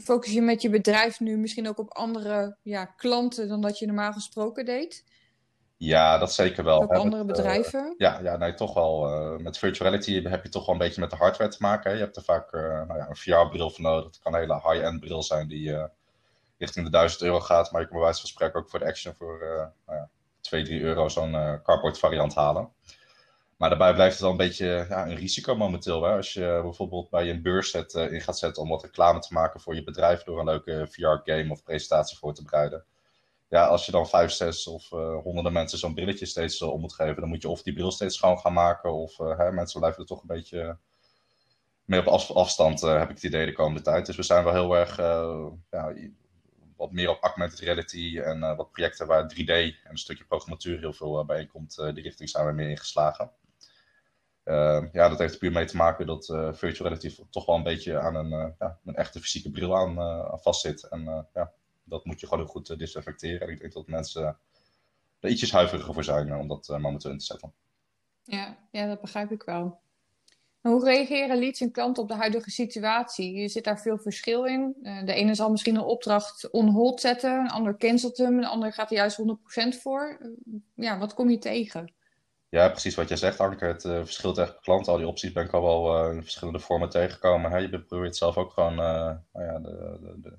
focus 0.00 0.32
je 0.32 0.42
met 0.42 0.62
je 0.62 0.70
bedrijf 0.70 1.20
nu 1.20 1.36
misschien 1.36 1.68
ook 1.68 1.78
op 1.78 1.94
andere 1.94 2.56
ja, 2.62 2.84
klanten 2.84 3.48
dan 3.48 3.60
dat 3.60 3.78
je 3.78 3.86
normaal 3.86 4.12
gesproken 4.12 4.64
deed? 4.64 5.04
Ja, 5.84 6.18
dat 6.18 6.32
zeker 6.32 6.64
wel. 6.64 6.82
Ook 6.82 6.92
andere 6.92 7.24
bedrijven? 7.24 7.84
Uh, 7.84 7.94
ja, 7.96 8.20
ja, 8.22 8.36
nee, 8.36 8.54
toch 8.54 8.74
wel. 8.74 9.08
Uh, 9.08 9.38
met 9.38 9.58
virtuality 9.58 10.22
heb 10.22 10.42
je 10.42 10.48
toch 10.48 10.66
wel 10.66 10.74
een 10.74 10.80
beetje 10.80 11.00
met 11.00 11.10
de 11.10 11.16
hardware 11.16 11.50
te 11.50 11.56
maken. 11.60 11.90
Hè? 11.90 11.96
Je 11.96 12.02
hebt 12.02 12.16
er 12.16 12.22
vaak 12.22 12.52
uh, 12.52 12.62
nou 12.62 12.96
ja, 12.96 13.08
een 13.08 13.16
VR-bril 13.16 13.70
voor 13.70 13.82
nodig. 13.82 14.04
Het 14.04 14.18
kan 14.18 14.34
een 14.34 14.40
hele 14.40 14.54
high-end 14.54 15.00
bril 15.00 15.22
zijn 15.22 15.48
die 15.48 15.76
richting 16.58 16.84
de 16.84 16.90
1000 16.90 17.22
euro 17.22 17.40
gaat. 17.40 17.72
Maar 17.72 17.80
je 17.80 17.86
kan 17.86 17.96
bij 17.96 18.04
wijze 18.04 18.20
van 18.20 18.28
spreken 18.28 18.60
ook 18.60 18.70
voor 18.70 18.78
de 18.78 18.84
Action 18.84 19.14
voor 19.14 19.38
nou 19.86 19.98
ja, 19.98 20.08
2, 20.40 20.64
3 20.64 20.80
euro 20.80 21.08
zo'n 21.08 21.60
cardboard 21.62 21.98
variant 21.98 22.34
halen. 22.34 22.72
Maar 23.56 23.68
daarbij 23.68 23.94
blijft 23.94 24.12
het 24.12 24.22
wel 24.22 24.30
een 24.30 24.36
beetje 24.36 24.86
ja, 24.88 25.06
een 25.06 25.16
risico 25.16 25.56
momenteel. 25.56 26.02
Hè? 26.02 26.16
Als 26.16 26.32
je 26.32 26.60
bijvoorbeeld 26.62 27.10
bij 27.10 27.30
een 27.30 27.42
beursset 27.42 27.94
in 27.94 28.20
gaat 28.20 28.38
zetten 28.38 28.62
om 28.62 28.68
wat 28.68 28.82
reclame 28.82 29.18
te 29.18 29.32
maken 29.32 29.60
voor 29.60 29.74
je 29.74 29.84
bedrijf 29.84 30.22
door 30.22 30.38
een 30.38 30.44
leuke 30.44 30.86
VR-game 30.90 31.50
of 31.50 31.62
presentatie 31.62 32.18
voor 32.18 32.34
te 32.34 32.42
bereiden 32.42 32.84
ja, 33.52 33.66
als 33.66 33.86
je 33.86 33.92
dan 33.92 34.08
vijf, 34.08 34.30
zes 34.30 34.66
of 34.66 34.90
uh, 34.92 35.18
honderden 35.22 35.52
mensen 35.52 35.78
zo'n 35.78 35.94
brilletje 35.94 36.26
steeds 36.26 36.60
uh, 36.60 36.72
om 36.72 36.80
moet 36.80 36.92
geven, 36.92 37.20
dan 37.20 37.28
moet 37.28 37.42
je 37.42 37.48
of 37.48 37.62
die 37.62 37.72
bril 37.72 37.90
steeds 37.90 38.16
schoon 38.16 38.38
gaan 38.38 38.52
maken, 38.52 38.92
of 38.92 39.18
uh, 39.18 39.38
hè, 39.38 39.52
mensen 39.52 39.80
blijven 39.80 40.00
er 40.00 40.06
toch 40.06 40.20
een 40.20 40.26
beetje 40.26 40.78
meer 41.84 42.00
op 42.00 42.06
af, 42.06 42.30
afstand, 42.30 42.80
heb 42.80 43.08
ik 43.08 43.14
het 43.14 43.22
idee, 43.22 43.46
de 43.46 43.52
komende 43.52 43.80
tijd. 43.80 44.06
Dus 44.06 44.16
we 44.16 44.22
zijn 44.22 44.44
wel 44.44 44.52
heel 44.52 44.76
erg 44.76 44.96
ja, 45.70 45.94
wat 46.76 46.92
meer 46.92 47.10
op 47.10 47.22
augmented 47.22 47.58
reality 47.58 48.18
en 48.18 48.56
wat 48.56 48.70
projecten 48.70 49.06
waar 49.06 49.32
3D 49.32 49.46
en 49.46 49.74
een 49.84 49.98
stukje 49.98 50.24
programmatuur 50.24 50.78
heel 50.78 50.92
veel 50.92 51.24
bijeenkomt, 51.24 51.76
die 51.76 52.02
richting 52.02 52.28
zijn 52.28 52.46
we 52.46 52.52
meer 52.52 52.68
ingeslagen. 52.68 53.30
Uh, 54.44 54.84
ja, 54.92 55.08
dat 55.08 55.18
heeft 55.18 55.38
puur 55.38 55.52
mee 55.52 55.64
te 55.64 55.76
maken 55.76 56.06
dat 56.06 56.26
virtual 56.52 56.88
reality 56.88 57.24
toch 57.30 57.46
wel 57.46 57.56
een 57.56 57.62
beetje 57.62 57.98
aan 57.98 58.14
een, 58.14 58.54
ja, 58.58 58.78
een 58.84 58.94
echte 58.94 59.20
fysieke 59.20 59.50
bril 59.50 59.76
aan, 59.76 60.00
aan 60.00 60.40
vastzit. 60.40 60.88
En 60.88 61.28
ja, 61.34 61.52
dat 61.92 62.04
moet 62.04 62.20
je 62.20 62.26
gewoon 62.26 62.44
heel 62.44 62.52
goed 62.52 62.78
disinfecteren. 62.78 63.40
En 63.40 63.52
ik 63.52 63.60
denk 63.60 63.72
dat 63.72 63.86
mensen 63.86 64.38
er 65.20 65.30
ietsjes 65.30 65.52
huiveriger 65.52 65.94
voor 65.94 66.04
zijn 66.04 66.34
om 66.34 66.48
dat 66.48 66.68
momenteel 66.68 67.10
in 67.10 67.18
te 67.18 67.24
zetten. 67.24 67.52
Ja, 68.22 68.56
ja, 68.70 68.86
dat 68.86 69.00
begrijp 69.00 69.30
ik 69.30 69.42
wel. 69.42 69.80
Hoe 70.60 70.84
reageren 70.84 71.38
leads 71.38 71.60
en 71.60 71.70
klanten 71.70 72.02
op 72.02 72.08
de 72.08 72.14
huidige 72.14 72.50
situatie? 72.50 73.32
Je 73.32 73.48
zit 73.48 73.64
daar 73.64 73.80
veel 73.80 73.98
verschil 73.98 74.44
in. 74.44 74.76
De 75.04 75.12
ene 75.12 75.34
zal 75.34 75.50
misschien 75.50 75.76
een 75.76 75.82
opdracht 75.82 76.50
on 76.50 76.68
hold 76.68 77.00
zetten, 77.00 77.40
een 77.40 77.50
ander 77.50 77.76
cancelt 77.76 78.16
hem, 78.16 78.38
een 78.38 78.44
ander 78.44 78.72
gaat 78.72 78.90
er 78.90 78.96
juist 78.96 79.22
100% 79.76 79.80
voor. 79.80 80.32
Ja, 80.74 80.98
wat 80.98 81.14
kom 81.14 81.30
je 81.30 81.38
tegen? 81.38 81.94
Ja, 82.48 82.68
precies 82.68 82.94
wat 82.94 83.08
jij 83.08 83.16
zegt, 83.16 83.40
Anke. 83.40 83.64
Het 83.64 83.84
uh, 83.84 83.96
verschilt 83.96 84.38
echt 84.38 84.52
per 84.52 84.62
klant. 84.62 84.88
Al 84.88 84.96
die 84.96 85.06
opties 85.06 85.32
ben 85.32 85.44
ik 85.44 85.52
al 85.52 85.62
wel 85.62 86.08
uh, 86.08 86.14
in 86.14 86.22
verschillende 86.22 86.58
vormen 86.58 86.88
tegengekomen. 86.88 87.50
Hè? 87.50 87.58
Je 87.58 87.82
probeert 87.82 88.16
zelf 88.16 88.36
ook 88.36 88.52
gewoon 88.52 88.72
uh, 88.72 89.16
nou 89.32 89.46
ja, 89.46 89.58
de, 89.58 89.98
de, 90.00 90.20
de, 90.20 90.38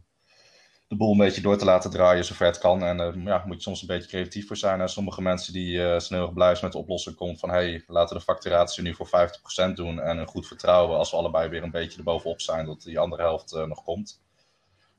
de, 0.94 1.00
boel 1.00 1.12
een 1.12 1.18
beetje 1.18 1.42
door 1.42 1.58
te 1.58 1.66
laten 1.66 1.92
draaien 1.92 2.26
zover 2.26 2.46
het 2.46 2.58
kan. 2.58 2.84
En 2.84 3.24
ja, 3.24 3.44
moet 3.46 3.56
je 3.56 3.62
soms 3.62 3.82
een 3.82 3.88
beetje 3.88 4.08
creatief 4.08 4.48
voor 4.48 4.58
zijn. 4.58 4.82
En 4.82 4.90
sommige 4.90 5.22
mensen 5.22 5.54
die 5.54 6.00
zijn 6.00 6.20
heel 6.20 6.36
erg 6.36 6.62
met 6.62 6.72
de 6.72 6.78
oplossing 6.78 7.16
komt 7.16 7.40
van 7.40 7.50
hey, 7.50 7.84
laten 7.88 8.14
we 8.14 8.20
de 8.20 8.26
facturatie 8.26 8.84
nu 8.84 8.96
voor 8.96 9.08
50% 9.08 9.74
doen. 9.74 10.00
En 10.00 10.18
een 10.18 10.28
goed 10.28 10.48
vertrouwen 10.48 10.98
als 10.98 11.12
we 11.12 11.18
allebei 11.18 11.50
weer 11.50 11.64
een 11.64 11.72
beetje 11.72 11.98
erbovenop 11.98 12.42
zijn 12.42 12.66
dat 12.66 12.82
die 12.82 13.00
andere 13.00 13.22
helft 13.22 13.52
nog 13.68 13.84
komt. 13.84 14.22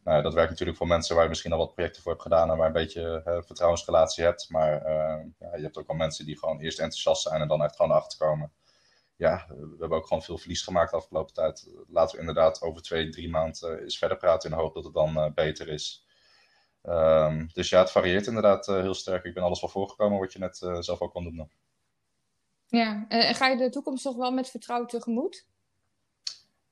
Nou, 0.05 0.23
dat 0.23 0.35
werkt 0.35 0.51
natuurlijk 0.51 0.79
voor 0.79 0.87
mensen 0.87 1.15
waar 1.15 1.25
je 1.25 1.31
misschien 1.31 1.53
al 1.53 1.59
wat 1.59 1.75
projecten 1.75 2.03
voor 2.03 2.11
hebt 2.11 2.23
gedaan 2.23 2.51
en 2.51 2.57
waar 2.57 2.67
een 2.67 2.73
beetje 2.73 3.23
vertrouwensrelatie 3.47 4.25
hebt. 4.25 4.47
Maar 4.51 4.73
ja, 5.39 5.57
je 5.57 5.63
hebt 5.63 5.79
ook 5.79 5.89
al 5.89 5.95
mensen 5.95 6.27
die 6.27 6.39
gewoon 6.39 6.61
eerst 6.61 6.79
enthousiast 6.79 7.23
zijn 7.23 7.41
en 7.41 7.49
dan 7.49 7.63
echt 7.63 7.77
gewoon 7.77 7.97
achterkomen. 7.97 8.53
Ja, 9.17 9.47
we 9.49 9.77
hebben 9.79 9.99
ook 9.99 10.07
gewoon 10.07 10.23
veel 10.23 10.39
verlies 10.39 10.63
gemaakt 10.63 10.91
de 10.91 10.97
afgelopen 10.97 11.35
tijd. 11.35 11.71
Laten 11.89 12.15
we 12.15 12.21
inderdaad 12.21 12.63
over 12.63 12.83
twee, 12.83 13.09
drie 13.09 13.31
maanden 13.31 13.83
eens 13.83 13.99
verder 13.99 14.17
praten 14.17 14.51
in 14.51 14.57
de 14.57 14.63
hoop 14.63 14.75
dat 14.75 14.85
het 14.85 14.95
dan 14.95 15.33
beter 15.35 15.69
is. 15.69 16.07
Um, 16.83 17.49
dus 17.53 17.69
ja, 17.69 17.79
het 17.79 17.91
varieert 17.91 18.27
inderdaad 18.27 18.67
heel 18.67 18.95
sterk. 18.95 19.25
Ik 19.25 19.35
ben 19.35 19.43
alles 19.43 19.61
wel 19.61 19.71
voorgekomen 19.71 20.19
wat 20.19 20.33
je 20.33 20.39
net 20.39 20.57
zelf 20.79 21.01
ook 21.01 21.13
kon 21.13 21.25
doen. 21.25 21.51
Ja, 22.67 23.05
en 23.09 23.35
ga 23.35 23.47
je 23.47 23.57
de 23.57 23.71
toekomst 23.71 24.03
toch 24.03 24.17
wel 24.17 24.31
met 24.31 24.51
vertrouwen 24.51 24.89
tegemoet? 24.89 25.47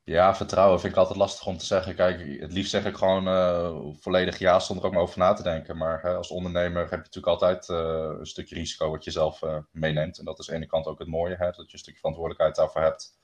Ja, 0.04 0.34
vertrouwen 0.34 0.80
vind 0.80 0.92
ik 0.92 0.98
altijd 0.98 1.18
lastig 1.18 1.46
om 1.46 1.56
te 1.56 1.64
zeggen. 1.64 1.94
Kijk, 1.94 2.40
het 2.40 2.52
liefst 2.52 2.70
zeg 2.70 2.84
ik 2.84 2.96
gewoon 2.96 3.28
uh, 3.28 3.76
volledig 4.00 4.38
ja 4.38 4.60
zonder 4.60 4.84
er 4.84 4.90
ook 4.90 4.96
maar 4.96 5.04
over 5.04 5.18
na 5.18 5.32
te 5.32 5.42
denken. 5.42 5.76
Maar 5.76 6.16
als 6.16 6.30
ondernemer 6.30 6.80
heb 6.80 6.90
je 6.90 6.96
natuurlijk 6.96 7.26
altijd 7.26 7.68
uh, 7.68 8.18
een 8.18 8.26
stukje 8.26 8.54
risico 8.54 8.90
wat 8.90 9.04
je 9.04 9.10
zelf 9.10 9.42
uh, 9.42 9.58
meeneemt. 9.70 10.18
En 10.18 10.24
dat 10.24 10.38
is 10.38 10.48
aan 10.48 10.54
de 10.54 10.60
ene 10.60 10.70
kant 10.70 10.86
ook 10.86 10.98
het 10.98 11.08
mooie, 11.08 11.36
hè, 11.36 11.44
dat 11.44 11.66
je 11.66 11.72
een 11.72 11.78
stukje 11.78 11.98
verantwoordelijkheid 11.98 12.56
daarvoor 12.56 12.82
hebt. 12.82 13.16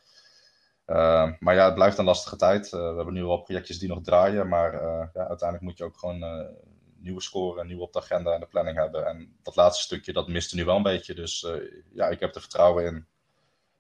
maar 1.41 1.55
ja, 1.55 1.65
het 1.65 1.75
blijft 1.75 1.99
een 1.99 2.05
lastige 2.05 2.37
tijd. 2.37 2.71
we 2.71 2.95
hebben 2.97 3.15
nu 3.15 3.25
wel 3.25 3.43
projectjes 3.43 3.79
die 3.79 3.89
nog 3.89 4.03
draaien, 4.03 4.49
maar 4.49 4.73
ja, 5.13 5.29
uiteindelijk 5.29 5.61
moet 5.61 5.79
je 5.79 5.85
ook 5.85 5.99
gewoon 5.99 6.49
nieuwe 6.97 7.23
scoren, 7.23 7.67
nieuwe 7.67 7.83
op 7.83 7.93
de 7.93 8.01
agenda 8.01 8.33
en 8.33 8.41
de 8.41 8.47
planning 8.47 8.77
hebben. 8.77 9.07
En 9.07 9.37
dat 9.43 9.57
laatste 9.57 9.83
stukje, 9.83 10.13
dat 10.13 10.29
miste 10.29 10.57
nu 10.57 10.65
wel 10.65 10.77
een 10.77 10.83
beetje. 10.83 11.15
Dus 11.15 11.47
ja, 11.93 12.09
ik 12.09 12.21
heb 12.21 12.35
er 12.35 12.41
vertrouwen 12.41 12.85
in 12.85 13.07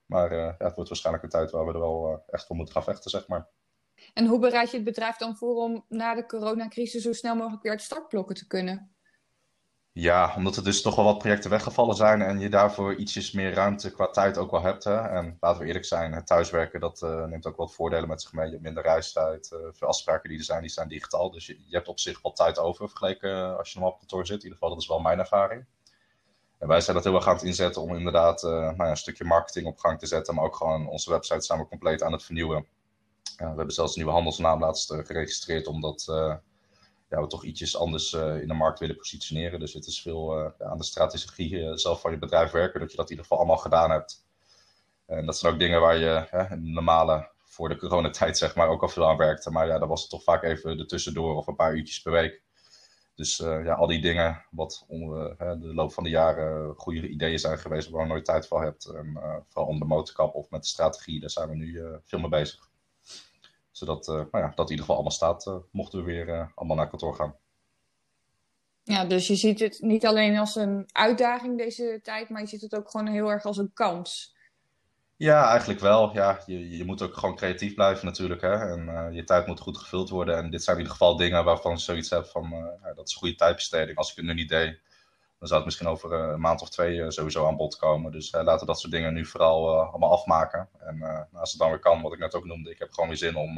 maar 0.08 0.32
uh, 0.32 0.38
ja, 0.38 0.54
het 0.58 0.74
wordt 0.74 0.88
waarschijnlijk 0.88 1.24
een 1.24 1.30
tijd 1.30 1.50
waar 1.50 1.66
we 1.66 1.72
er 1.72 1.78
wel 1.78 2.10
uh, 2.10 2.18
echt 2.26 2.46
voor 2.46 2.56
moeten 2.56 2.74
gaan 2.74 2.84
vechten, 2.84 3.10
zeg 3.10 3.28
maar. 3.28 3.48
En 4.14 4.26
hoe 4.26 4.38
bereid 4.38 4.70
je 4.70 4.76
het 4.76 4.84
bedrijf 4.84 5.16
dan 5.16 5.36
voor 5.36 5.56
om 5.56 5.84
na 5.88 6.14
de 6.14 6.26
coronacrisis 6.26 7.02
zo 7.02 7.12
snel 7.12 7.34
mogelijk 7.34 7.62
weer 7.62 7.72
uit 7.72 7.82
startblokken 7.82 8.34
te 8.34 8.46
kunnen? 8.46 8.92
Ja, 9.92 10.34
omdat 10.36 10.56
er 10.56 10.64
dus 10.64 10.82
toch 10.82 10.96
wel 10.96 11.04
wat 11.04 11.18
projecten 11.18 11.50
weggevallen 11.50 11.96
zijn 11.96 12.22
en 12.22 12.38
je 12.38 12.48
daarvoor 12.48 12.94
ietsjes 12.94 13.32
meer 13.32 13.52
ruimte 13.52 13.92
qua 13.92 14.06
tijd 14.10 14.38
ook 14.38 14.50
wel 14.50 14.62
hebt. 14.62 14.84
Hè? 14.84 14.96
En 14.96 15.36
laten 15.40 15.60
we 15.60 15.66
eerlijk 15.66 15.84
zijn, 15.84 16.12
het 16.12 16.26
thuiswerken 16.26 16.80
dat 16.80 17.02
uh, 17.02 17.24
neemt 17.24 17.46
ook 17.46 17.56
wat 17.56 17.74
voordelen 17.74 18.08
met 18.08 18.22
zich 18.22 18.32
mee. 18.32 18.44
Je 18.44 18.50
hebt 18.50 18.62
minder 18.62 18.82
reistijd, 18.82 19.50
uh, 19.52 19.58
veel 19.72 19.88
afspraken 19.88 20.28
die 20.28 20.38
er 20.38 20.44
zijn, 20.44 20.60
die 20.60 20.70
zijn 20.70 20.88
digitaal. 20.88 21.30
Dus 21.30 21.46
je, 21.46 21.56
je 21.66 21.76
hebt 21.76 21.88
op 21.88 21.98
zich 21.98 22.22
wat 22.22 22.36
tijd 22.36 22.58
over 22.58 22.88
vergeleken 22.88 23.58
als 23.58 23.68
je 23.68 23.74
normaal 23.74 23.92
op 23.92 23.98
kantoor 23.98 24.26
zit. 24.26 24.36
In 24.36 24.42
ieder 24.42 24.58
geval, 24.58 24.68
dat 24.68 24.82
is 24.82 24.88
wel 24.88 25.00
mijn 25.00 25.18
ervaring. 25.18 25.66
Wij 26.58 26.80
zijn 26.80 26.96
dat 26.96 27.04
heel 27.04 27.14
erg 27.14 27.26
aan 27.26 27.34
het 27.34 27.42
inzetten 27.42 27.82
om 27.82 27.94
inderdaad 27.94 28.42
uh, 28.42 28.50
nou 28.50 28.76
ja, 28.76 28.90
een 28.90 28.96
stukje 28.96 29.24
marketing 29.24 29.66
op 29.66 29.78
gang 29.78 29.98
te 29.98 30.06
zetten. 30.06 30.34
Maar 30.34 30.44
ook 30.44 30.56
gewoon 30.56 30.88
onze 30.88 31.10
website 31.10 31.40
zijn 31.40 31.58
we 31.58 31.66
compleet 31.66 32.02
aan 32.02 32.12
het 32.12 32.22
vernieuwen. 32.22 32.66
we 33.36 33.44
hebben 33.44 33.70
zelfs 33.70 33.90
een 33.90 33.98
nieuwe 33.98 34.14
handelsnaam 34.14 34.60
laatst 34.60 34.92
uh, 34.92 34.98
geregistreerd, 35.04 35.66
omdat 35.66 36.06
uh, 36.10 36.34
ja, 37.08 37.20
we 37.20 37.26
toch 37.26 37.44
ietsjes 37.44 37.76
anders 37.76 38.12
in 38.12 38.48
de 38.48 38.54
markt 38.54 38.78
willen 38.78 38.96
positioneren. 38.96 39.60
Dus 39.60 39.72
het 39.72 39.86
is 39.86 40.02
veel 40.02 40.52
aan 40.58 40.78
de 40.78 40.84
strategie 40.84 41.78
zelf 41.78 42.00
van 42.00 42.10
je 42.10 42.18
bedrijf 42.18 42.50
werken, 42.50 42.80
dat 42.80 42.90
je 42.90 42.96
dat 42.96 43.04
in 43.04 43.10
ieder 43.10 43.24
geval 43.24 43.38
allemaal 43.38 43.62
gedaan 43.62 43.90
hebt. 43.90 44.26
En 45.06 45.26
dat 45.26 45.38
zijn 45.38 45.52
ook 45.52 45.58
dingen 45.58 45.80
waar 45.80 45.96
je 45.96 46.26
de 46.50 46.56
normale, 46.56 47.28
voor 47.44 47.68
de 47.68 47.76
coronatijd 47.76 48.38
zeg 48.38 48.54
maar, 48.54 48.68
ook 48.68 48.82
al 48.82 48.88
veel 48.88 49.08
aan 49.08 49.16
werkte. 49.16 49.50
Maar 49.50 49.66
ja, 49.66 49.78
dat 49.78 49.88
was 49.88 50.00
het 50.00 50.10
toch 50.10 50.22
vaak 50.22 50.42
even 50.42 50.78
ertussendoor 50.78 51.36
of 51.36 51.46
een 51.46 51.56
paar 51.56 51.74
uurtjes 51.74 52.02
per 52.02 52.12
week. 52.12 52.42
Dus 53.18 53.38
uh, 53.38 53.64
ja, 53.64 53.74
al 53.74 53.86
die 53.86 54.00
dingen, 54.00 54.44
wat 54.50 54.84
onder 54.88 55.30
uh, 55.30 55.60
de 55.60 55.74
loop 55.74 55.92
van 55.92 56.04
de 56.04 56.10
jaren 56.10 56.74
goede 56.76 57.08
ideeën 57.08 57.38
zijn 57.38 57.58
geweest, 57.58 57.88
waar 57.88 58.02
je 58.02 58.08
nooit 58.08 58.24
tijd 58.24 58.46
voor 58.46 58.62
hebt. 58.62 58.84
En, 58.84 59.06
uh, 59.06 59.36
vooral 59.48 59.66
onder 59.66 59.88
de 59.88 59.94
motorkap 59.94 60.34
of 60.34 60.50
met 60.50 60.62
de 60.62 60.68
strategie, 60.68 61.20
daar 61.20 61.30
zijn 61.30 61.48
we 61.48 61.54
nu 61.54 61.82
veel 62.04 62.18
mee 62.18 62.28
bezig. 62.28 62.70
Zodat 63.70 64.06
nou 64.06 64.28
ja, 64.32 64.52
dat 64.54 64.64
in 64.64 64.70
ieder 64.70 64.78
geval 64.78 64.94
allemaal 64.94 65.12
staat, 65.12 65.62
mochten 65.70 65.98
we 65.98 66.04
weer 66.04 66.52
allemaal 66.54 66.76
naar 66.76 66.88
kantoor 66.88 67.14
gaan. 67.14 67.34
Ja, 68.82 69.04
dus 69.04 69.26
je 69.26 69.36
ziet 69.36 69.60
het 69.60 69.78
niet 69.80 70.06
alleen 70.06 70.36
als 70.36 70.56
een 70.56 70.88
uitdaging 70.92 71.58
deze 71.58 72.00
tijd, 72.02 72.28
maar 72.28 72.40
je 72.40 72.46
ziet 72.46 72.60
het 72.60 72.74
ook 72.74 72.90
gewoon 72.90 73.06
heel 73.06 73.30
erg 73.30 73.44
als 73.44 73.56
een 73.56 73.72
kans. 73.74 74.36
Ja, 75.18 75.48
eigenlijk 75.48 75.80
wel. 75.80 76.12
Ja, 76.14 76.42
je, 76.46 76.76
je 76.76 76.84
moet 76.84 77.02
ook 77.02 77.14
gewoon 77.16 77.36
creatief 77.36 77.74
blijven 77.74 78.04
natuurlijk. 78.04 78.40
Hè? 78.40 78.72
En 78.72 78.86
uh, 78.88 79.06
je 79.10 79.24
tijd 79.24 79.46
moet 79.46 79.60
goed 79.60 79.78
gevuld 79.78 80.10
worden. 80.10 80.36
En 80.36 80.50
dit 80.50 80.62
zijn 80.62 80.76
in 80.76 80.82
ieder 80.82 80.96
geval 80.96 81.16
dingen 81.16 81.44
waarvan 81.44 81.72
je 81.72 81.78
zoiets 81.78 82.10
hebt 82.10 82.30
van... 82.30 82.50
Ja, 82.82 82.92
dat 82.94 83.08
is 83.08 83.14
goede 83.14 83.34
tijdbesteding. 83.34 83.98
Als 83.98 84.10
ik 84.10 84.16
het 84.16 84.24
nu 84.24 84.34
niet 84.34 84.48
deed, 84.48 84.80
dan 85.38 85.48
zou 85.48 85.54
het 85.54 85.64
misschien 85.64 85.88
over 85.88 86.12
een 86.12 86.40
maand 86.40 86.62
of 86.62 86.68
twee 86.70 87.10
sowieso 87.10 87.46
aan 87.46 87.56
bod 87.56 87.76
komen. 87.76 88.12
Dus 88.12 88.32
laten 88.32 88.58
we 88.58 88.66
dat 88.66 88.80
soort 88.80 88.92
dingen 88.92 89.14
nu 89.14 89.26
vooral 89.26 89.80
allemaal 89.80 90.12
afmaken. 90.12 90.68
En 90.78 90.98
nou, 90.98 91.24
als 91.32 91.50
het 91.50 91.60
dan 91.60 91.70
weer 91.70 91.78
kan, 91.78 92.02
wat 92.02 92.12
ik 92.12 92.18
net 92.18 92.34
ook 92.34 92.44
noemde... 92.44 92.70
Ik 92.70 92.78
heb 92.78 92.92
gewoon 92.92 93.08
weer 93.08 93.18
zin 93.18 93.36
om 93.36 93.54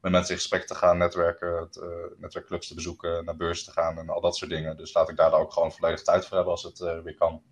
met 0.00 0.12
mensen 0.12 0.34
in 0.34 0.40
gesprek 0.40 0.66
te 0.66 0.74
gaan, 0.74 0.98
netwerken, 0.98 1.68
netwerkclubs 2.16 2.68
te 2.68 2.74
bezoeken, 2.74 3.24
naar 3.24 3.36
beurs 3.36 3.64
te 3.64 3.72
gaan 3.72 3.98
en 3.98 4.08
al 4.08 4.20
dat 4.20 4.36
soort 4.36 4.50
dingen. 4.50 4.76
Dus 4.76 4.94
laat 4.94 5.08
ik 5.08 5.16
daar 5.16 5.30
dan 5.30 5.40
ook 5.40 5.52
gewoon 5.52 5.72
volledig 5.72 6.02
tijd 6.02 6.26
voor 6.26 6.36
hebben 6.36 6.54
als 6.54 6.62
het 6.62 6.78
weer 6.78 7.14
kan. 7.14 7.42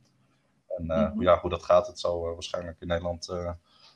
En 0.76 0.84
uh, 0.84 0.96
mm-hmm. 0.96 1.22
ja, 1.22 1.40
hoe 1.40 1.50
dat 1.50 1.62
gaat, 1.62 1.86
het 1.86 2.00
zal 2.00 2.26
uh, 2.26 2.32
waarschijnlijk 2.32 2.80
in 2.80 2.86
Nederland 2.86 3.28
uh, 3.28 3.50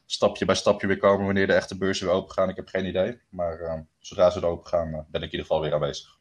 stapje 0.07 0.45
bij 0.45 0.55
stapje 0.55 0.87
weer 0.87 0.99
komen 0.99 1.25
wanneer 1.25 1.47
de 1.47 1.53
echte 1.53 1.79
beurzen 1.79 2.07
weer 2.07 2.15
open 2.15 2.33
gaan. 2.35 2.49
Ik 2.49 2.57
heb 2.57 2.69
geen 2.69 2.87
idee. 2.87 3.21
Maar 3.29 3.87
zodra 3.99 4.31
ze 4.31 4.41
er 4.41 4.47
open 4.47 4.67
gaan, 4.67 4.91
ben 4.91 5.23
ik 5.23 5.33
in 5.33 5.39
ieder 5.39 5.41
geval 5.41 5.61
weer 5.61 5.75
aanwezig. 5.75 6.19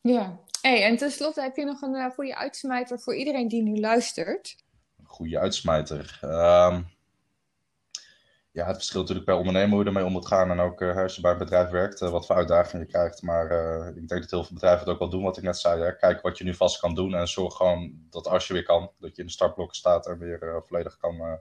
Ja, 0.00 0.38
hey, 0.60 0.84
en 0.84 0.96
tenslotte 0.96 1.42
heb 1.42 1.56
je 1.56 1.64
nog 1.64 1.82
een 1.82 2.12
goede 2.12 2.36
uitsmijter 2.36 2.98
voor 2.98 3.14
iedereen 3.14 3.48
die 3.48 3.62
nu 3.62 3.80
luistert? 3.80 4.56
Een 4.98 5.06
goede 5.06 5.38
uitsmijter. 5.38 6.18
Um, 6.22 6.86
ja, 8.54 8.66
het 8.66 8.76
verschilt 8.76 9.02
natuurlijk 9.02 9.26
per 9.26 9.36
ondernemer 9.36 9.70
hoe 9.70 9.80
je 9.80 9.86
ermee 9.86 10.04
om 10.04 10.12
moet 10.12 10.26
gaan. 10.26 10.50
En 10.50 10.60
ook 10.60 10.80
uh, 10.80 10.96
als 10.96 11.14
je 11.14 11.20
bij 11.20 11.32
een 11.32 11.38
bedrijf 11.38 11.68
werkt, 11.68 12.00
uh, 12.00 12.10
wat 12.10 12.26
voor 12.26 12.36
uitdagingen 12.36 12.86
je 12.86 12.92
krijgt. 12.92 13.22
Maar 13.22 13.50
uh, 13.50 13.88
ik 13.88 14.08
denk 14.08 14.20
dat 14.20 14.30
heel 14.30 14.44
veel 14.44 14.54
bedrijven 14.54 14.80
het 14.80 14.88
ook 14.88 14.98
wel 14.98 15.08
doen, 15.08 15.22
wat 15.22 15.36
ik 15.36 15.42
net 15.42 15.58
zei. 15.58 15.82
Hè? 15.82 15.96
Kijk 15.96 16.20
wat 16.20 16.38
je 16.38 16.44
nu 16.44 16.54
vast 16.54 16.80
kan 16.80 16.94
doen 16.94 17.14
en 17.14 17.28
zorg 17.28 17.54
gewoon 17.54 18.06
dat 18.10 18.26
als 18.26 18.46
je 18.46 18.52
weer 18.52 18.62
kan, 18.62 18.90
dat 18.98 19.16
je 19.16 19.20
in 19.20 19.26
de 19.26 19.32
startblokken 19.32 19.76
staat 19.76 20.06
en 20.06 20.18
weer 20.18 20.62
volledig 20.66 20.96
kan, 20.96 21.40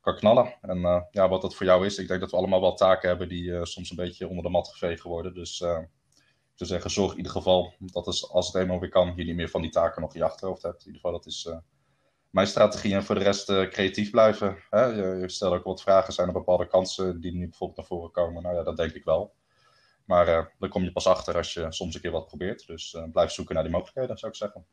kan 0.00 0.16
knallen. 0.16 0.54
En 0.60 1.06
ja, 1.10 1.28
wat 1.28 1.42
dat 1.42 1.54
voor 1.54 1.66
jou 1.66 1.86
is, 1.86 1.98
ik 1.98 2.08
denk 2.08 2.20
dat 2.20 2.30
we 2.30 2.36
allemaal 2.36 2.60
wel 2.60 2.74
taken 2.74 3.08
hebben 3.08 3.28
die 3.28 3.64
soms 3.66 3.90
een 3.90 3.96
beetje 3.96 4.28
onder 4.28 4.44
de 4.44 4.50
mat 4.50 4.68
geveegd 4.68 5.02
worden. 5.02 5.34
Dus 5.34 5.60
ik 5.60 6.54
zou 6.54 6.70
zeggen, 6.70 6.90
zorg 6.90 7.10
in 7.10 7.16
ieder 7.16 7.32
geval 7.32 7.74
dat 7.78 8.28
als 8.30 8.46
het 8.46 8.62
eenmaal 8.62 8.80
weer 8.80 8.88
kan, 8.88 9.12
je 9.16 9.24
niet 9.24 9.36
meer 9.36 9.48
van 9.48 9.62
die 9.62 9.70
taken 9.70 10.02
nog 10.02 10.14
in 10.14 10.20
je 10.20 10.26
achterhoofd 10.26 10.62
hebt. 10.62 10.80
In 10.80 10.86
ieder 10.86 11.00
geval, 11.00 11.16
dat 11.16 11.26
is 11.26 11.48
mijn 12.34 12.46
strategie 12.46 12.94
en 12.94 13.04
voor 13.04 13.14
de 13.14 13.20
rest 13.20 13.50
uh, 13.50 13.68
creatief 13.68 14.10
blijven. 14.10 14.58
Hè? 14.70 14.84
Je, 14.84 15.18
je 15.20 15.28
stelt 15.28 15.54
ook 15.54 15.64
wat 15.64 15.82
vragen, 15.82 16.12
zijn 16.12 16.26
er 16.26 16.32
bepaalde 16.32 16.66
kansen 16.66 17.20
die 17.20 17.32
nu 17.32 17.48
bijvoorbeeld 17.48 17.78
naar 17.78 17.86
voren 17.86 18.10
komen? 18.10 18.42
Nou 18.42 18.54
ja, 18.54 18.62
dat 18.62 18.76
denk 18.76 18.92
ik 18.92 19.04
wel. 19.04 19.34
Maar 20.04 20.28
uh, 20.28 20.44
dan 20.58 20.68
kom 20.68 20.82
je 20.82 20.92
pas 20.92 21.06
achter 21.06 21.36
als 21.36 21.52
je 21.52 21.66
soms 21.72 21.94
een 21.94 22.00
keer 22.00 22.10
wat 22.10 22.26
probeert. 22.26 22.66
Dus 22.66 22.92
uh, 22.92 23.04
blijf 23.12 23.30
zoeken 23.30 23.54
naar 23.54 23.62
die 23.62 23.72
mogelijkheden, 23.72 24.18
zou 24.18 24.32
ik 24.32 24.38
zeggen. 24.38 24.66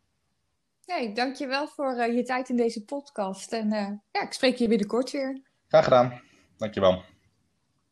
Hey, 0.86 1.14
dankjewel 1.14 1.68
voor 1.68 1.96
je 1.96 2.24
tijd 2.24 2.50
in 2.50 2.56
deze 2.56 2.86
podcast. 2.86 3.54
En 3.54 3.70
ja, 4.12 4.22
ik 4.22 4.34
spreek 4.34 4.56
je 4.56 4.68
binnenkort 4.68 5.12
weer. 5.12 5.42
Graag 5.68 5.84
gedaan. 5.84 6.22
Dankjewel. 6.58 7.04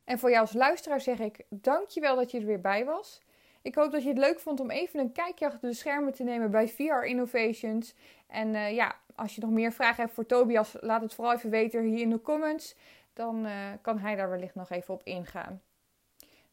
En 0.03 0.19
voor 0.19 0.29
jou 0.29 0.41
als 0.41 0.53
luisteraar 0.53 1.01
zeg 1.01 1.19
ik 1.19 1.45
dankjewel 1.49 2.15
dat 2.15 2.31
je 2.31 2.39
er 2.39 2.45
weer 2.45 2.61
bij 2.61 2.85
was. 2.85 3.21
Ik 3.69 3.75
hoop 3.75 3.91
dat 3.91 4.03
je 4.03 4.09
het 4.09 4.17
leuk 4.17 4.39
vond 4.39 4.59
om 4.59 4.71
even 4.71 4.99
een 4.99 5.11
kijkje 5.11 5.45
achter 5.45 5.69
de 5.69 5.75
schermen 5.75 6.13
te 6.13 6.23
nemen 6.23 6.51
bij 6.51 6.67
VR 6.67 7.05
Innovations. 7.05 7.93
En 8.27 8.53
uh, 8.53 8.73
ja, 8.73 8.95
als 9.15 9.35
je 9.35 9.41
nog 9.41 9.49
meer 9.49 9.71
vragen 9.71 10.03
hebt 10.03 10.13
voor 10.13 10.25
Tobias, 10.25 10.75
laat 10.79 11.01
het 11.01 11.13
vooral 11.13 11.33
even 11.33 11.49
weten 11.49 11.83
hier 11.83 11.99
in 11.99 12.09
de 12.09 12.21
comments. 12.21 12.75
Dan 13.13 13.45
uh, 13.45 13.51
kan 13.81 13.99
hij 13.99 14.15
daar 14.15 14.29
wellicht 14.29 14.55
nog 14.55 14.69
even 14.69 14.93
op 14.93 15.01
ingaan. 15.03 15.61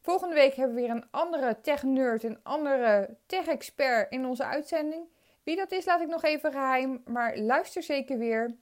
Volgende 0.00 0.34
week 0.34 0.54
hebben 0.54 0.74
we 0.74 0.82
weer 0.82 0.90
een 0.90 1.04
andere 1.10 1.60
tech-nerd, 1.60 2.22
een 2.22 2.38
andere 2.42 3.16
tech-expert 3.26 4.12
in 4.12 4.26
onze 4.26 4.44
uitzending. 4.44 5.04
Wie 5.42 5.56
dat 5.56 5.72
is, 5.72 5.84
laat 5.84 6.00
ik 6.00 6.08
nog 6.08 6.22
even 6.22 6.52
geheim, 6.52 7.02
maar 7.04 7.36
luister 7.36 7.82
zeker 7.82 8.18
weer. 8.18 8.56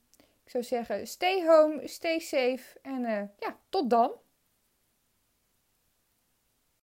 Ik 0.45 0.51
zou 0.51 0.65
zeggen, 0.65 1.07
stay 1.07 1.47
home, 1.47 1.89
stay 1.89 2.19
safe 2.19 2.79
en 2.83 3.01
ja, 3.39 3.57
tot 3.69 3.91
dan. 3.91 4.13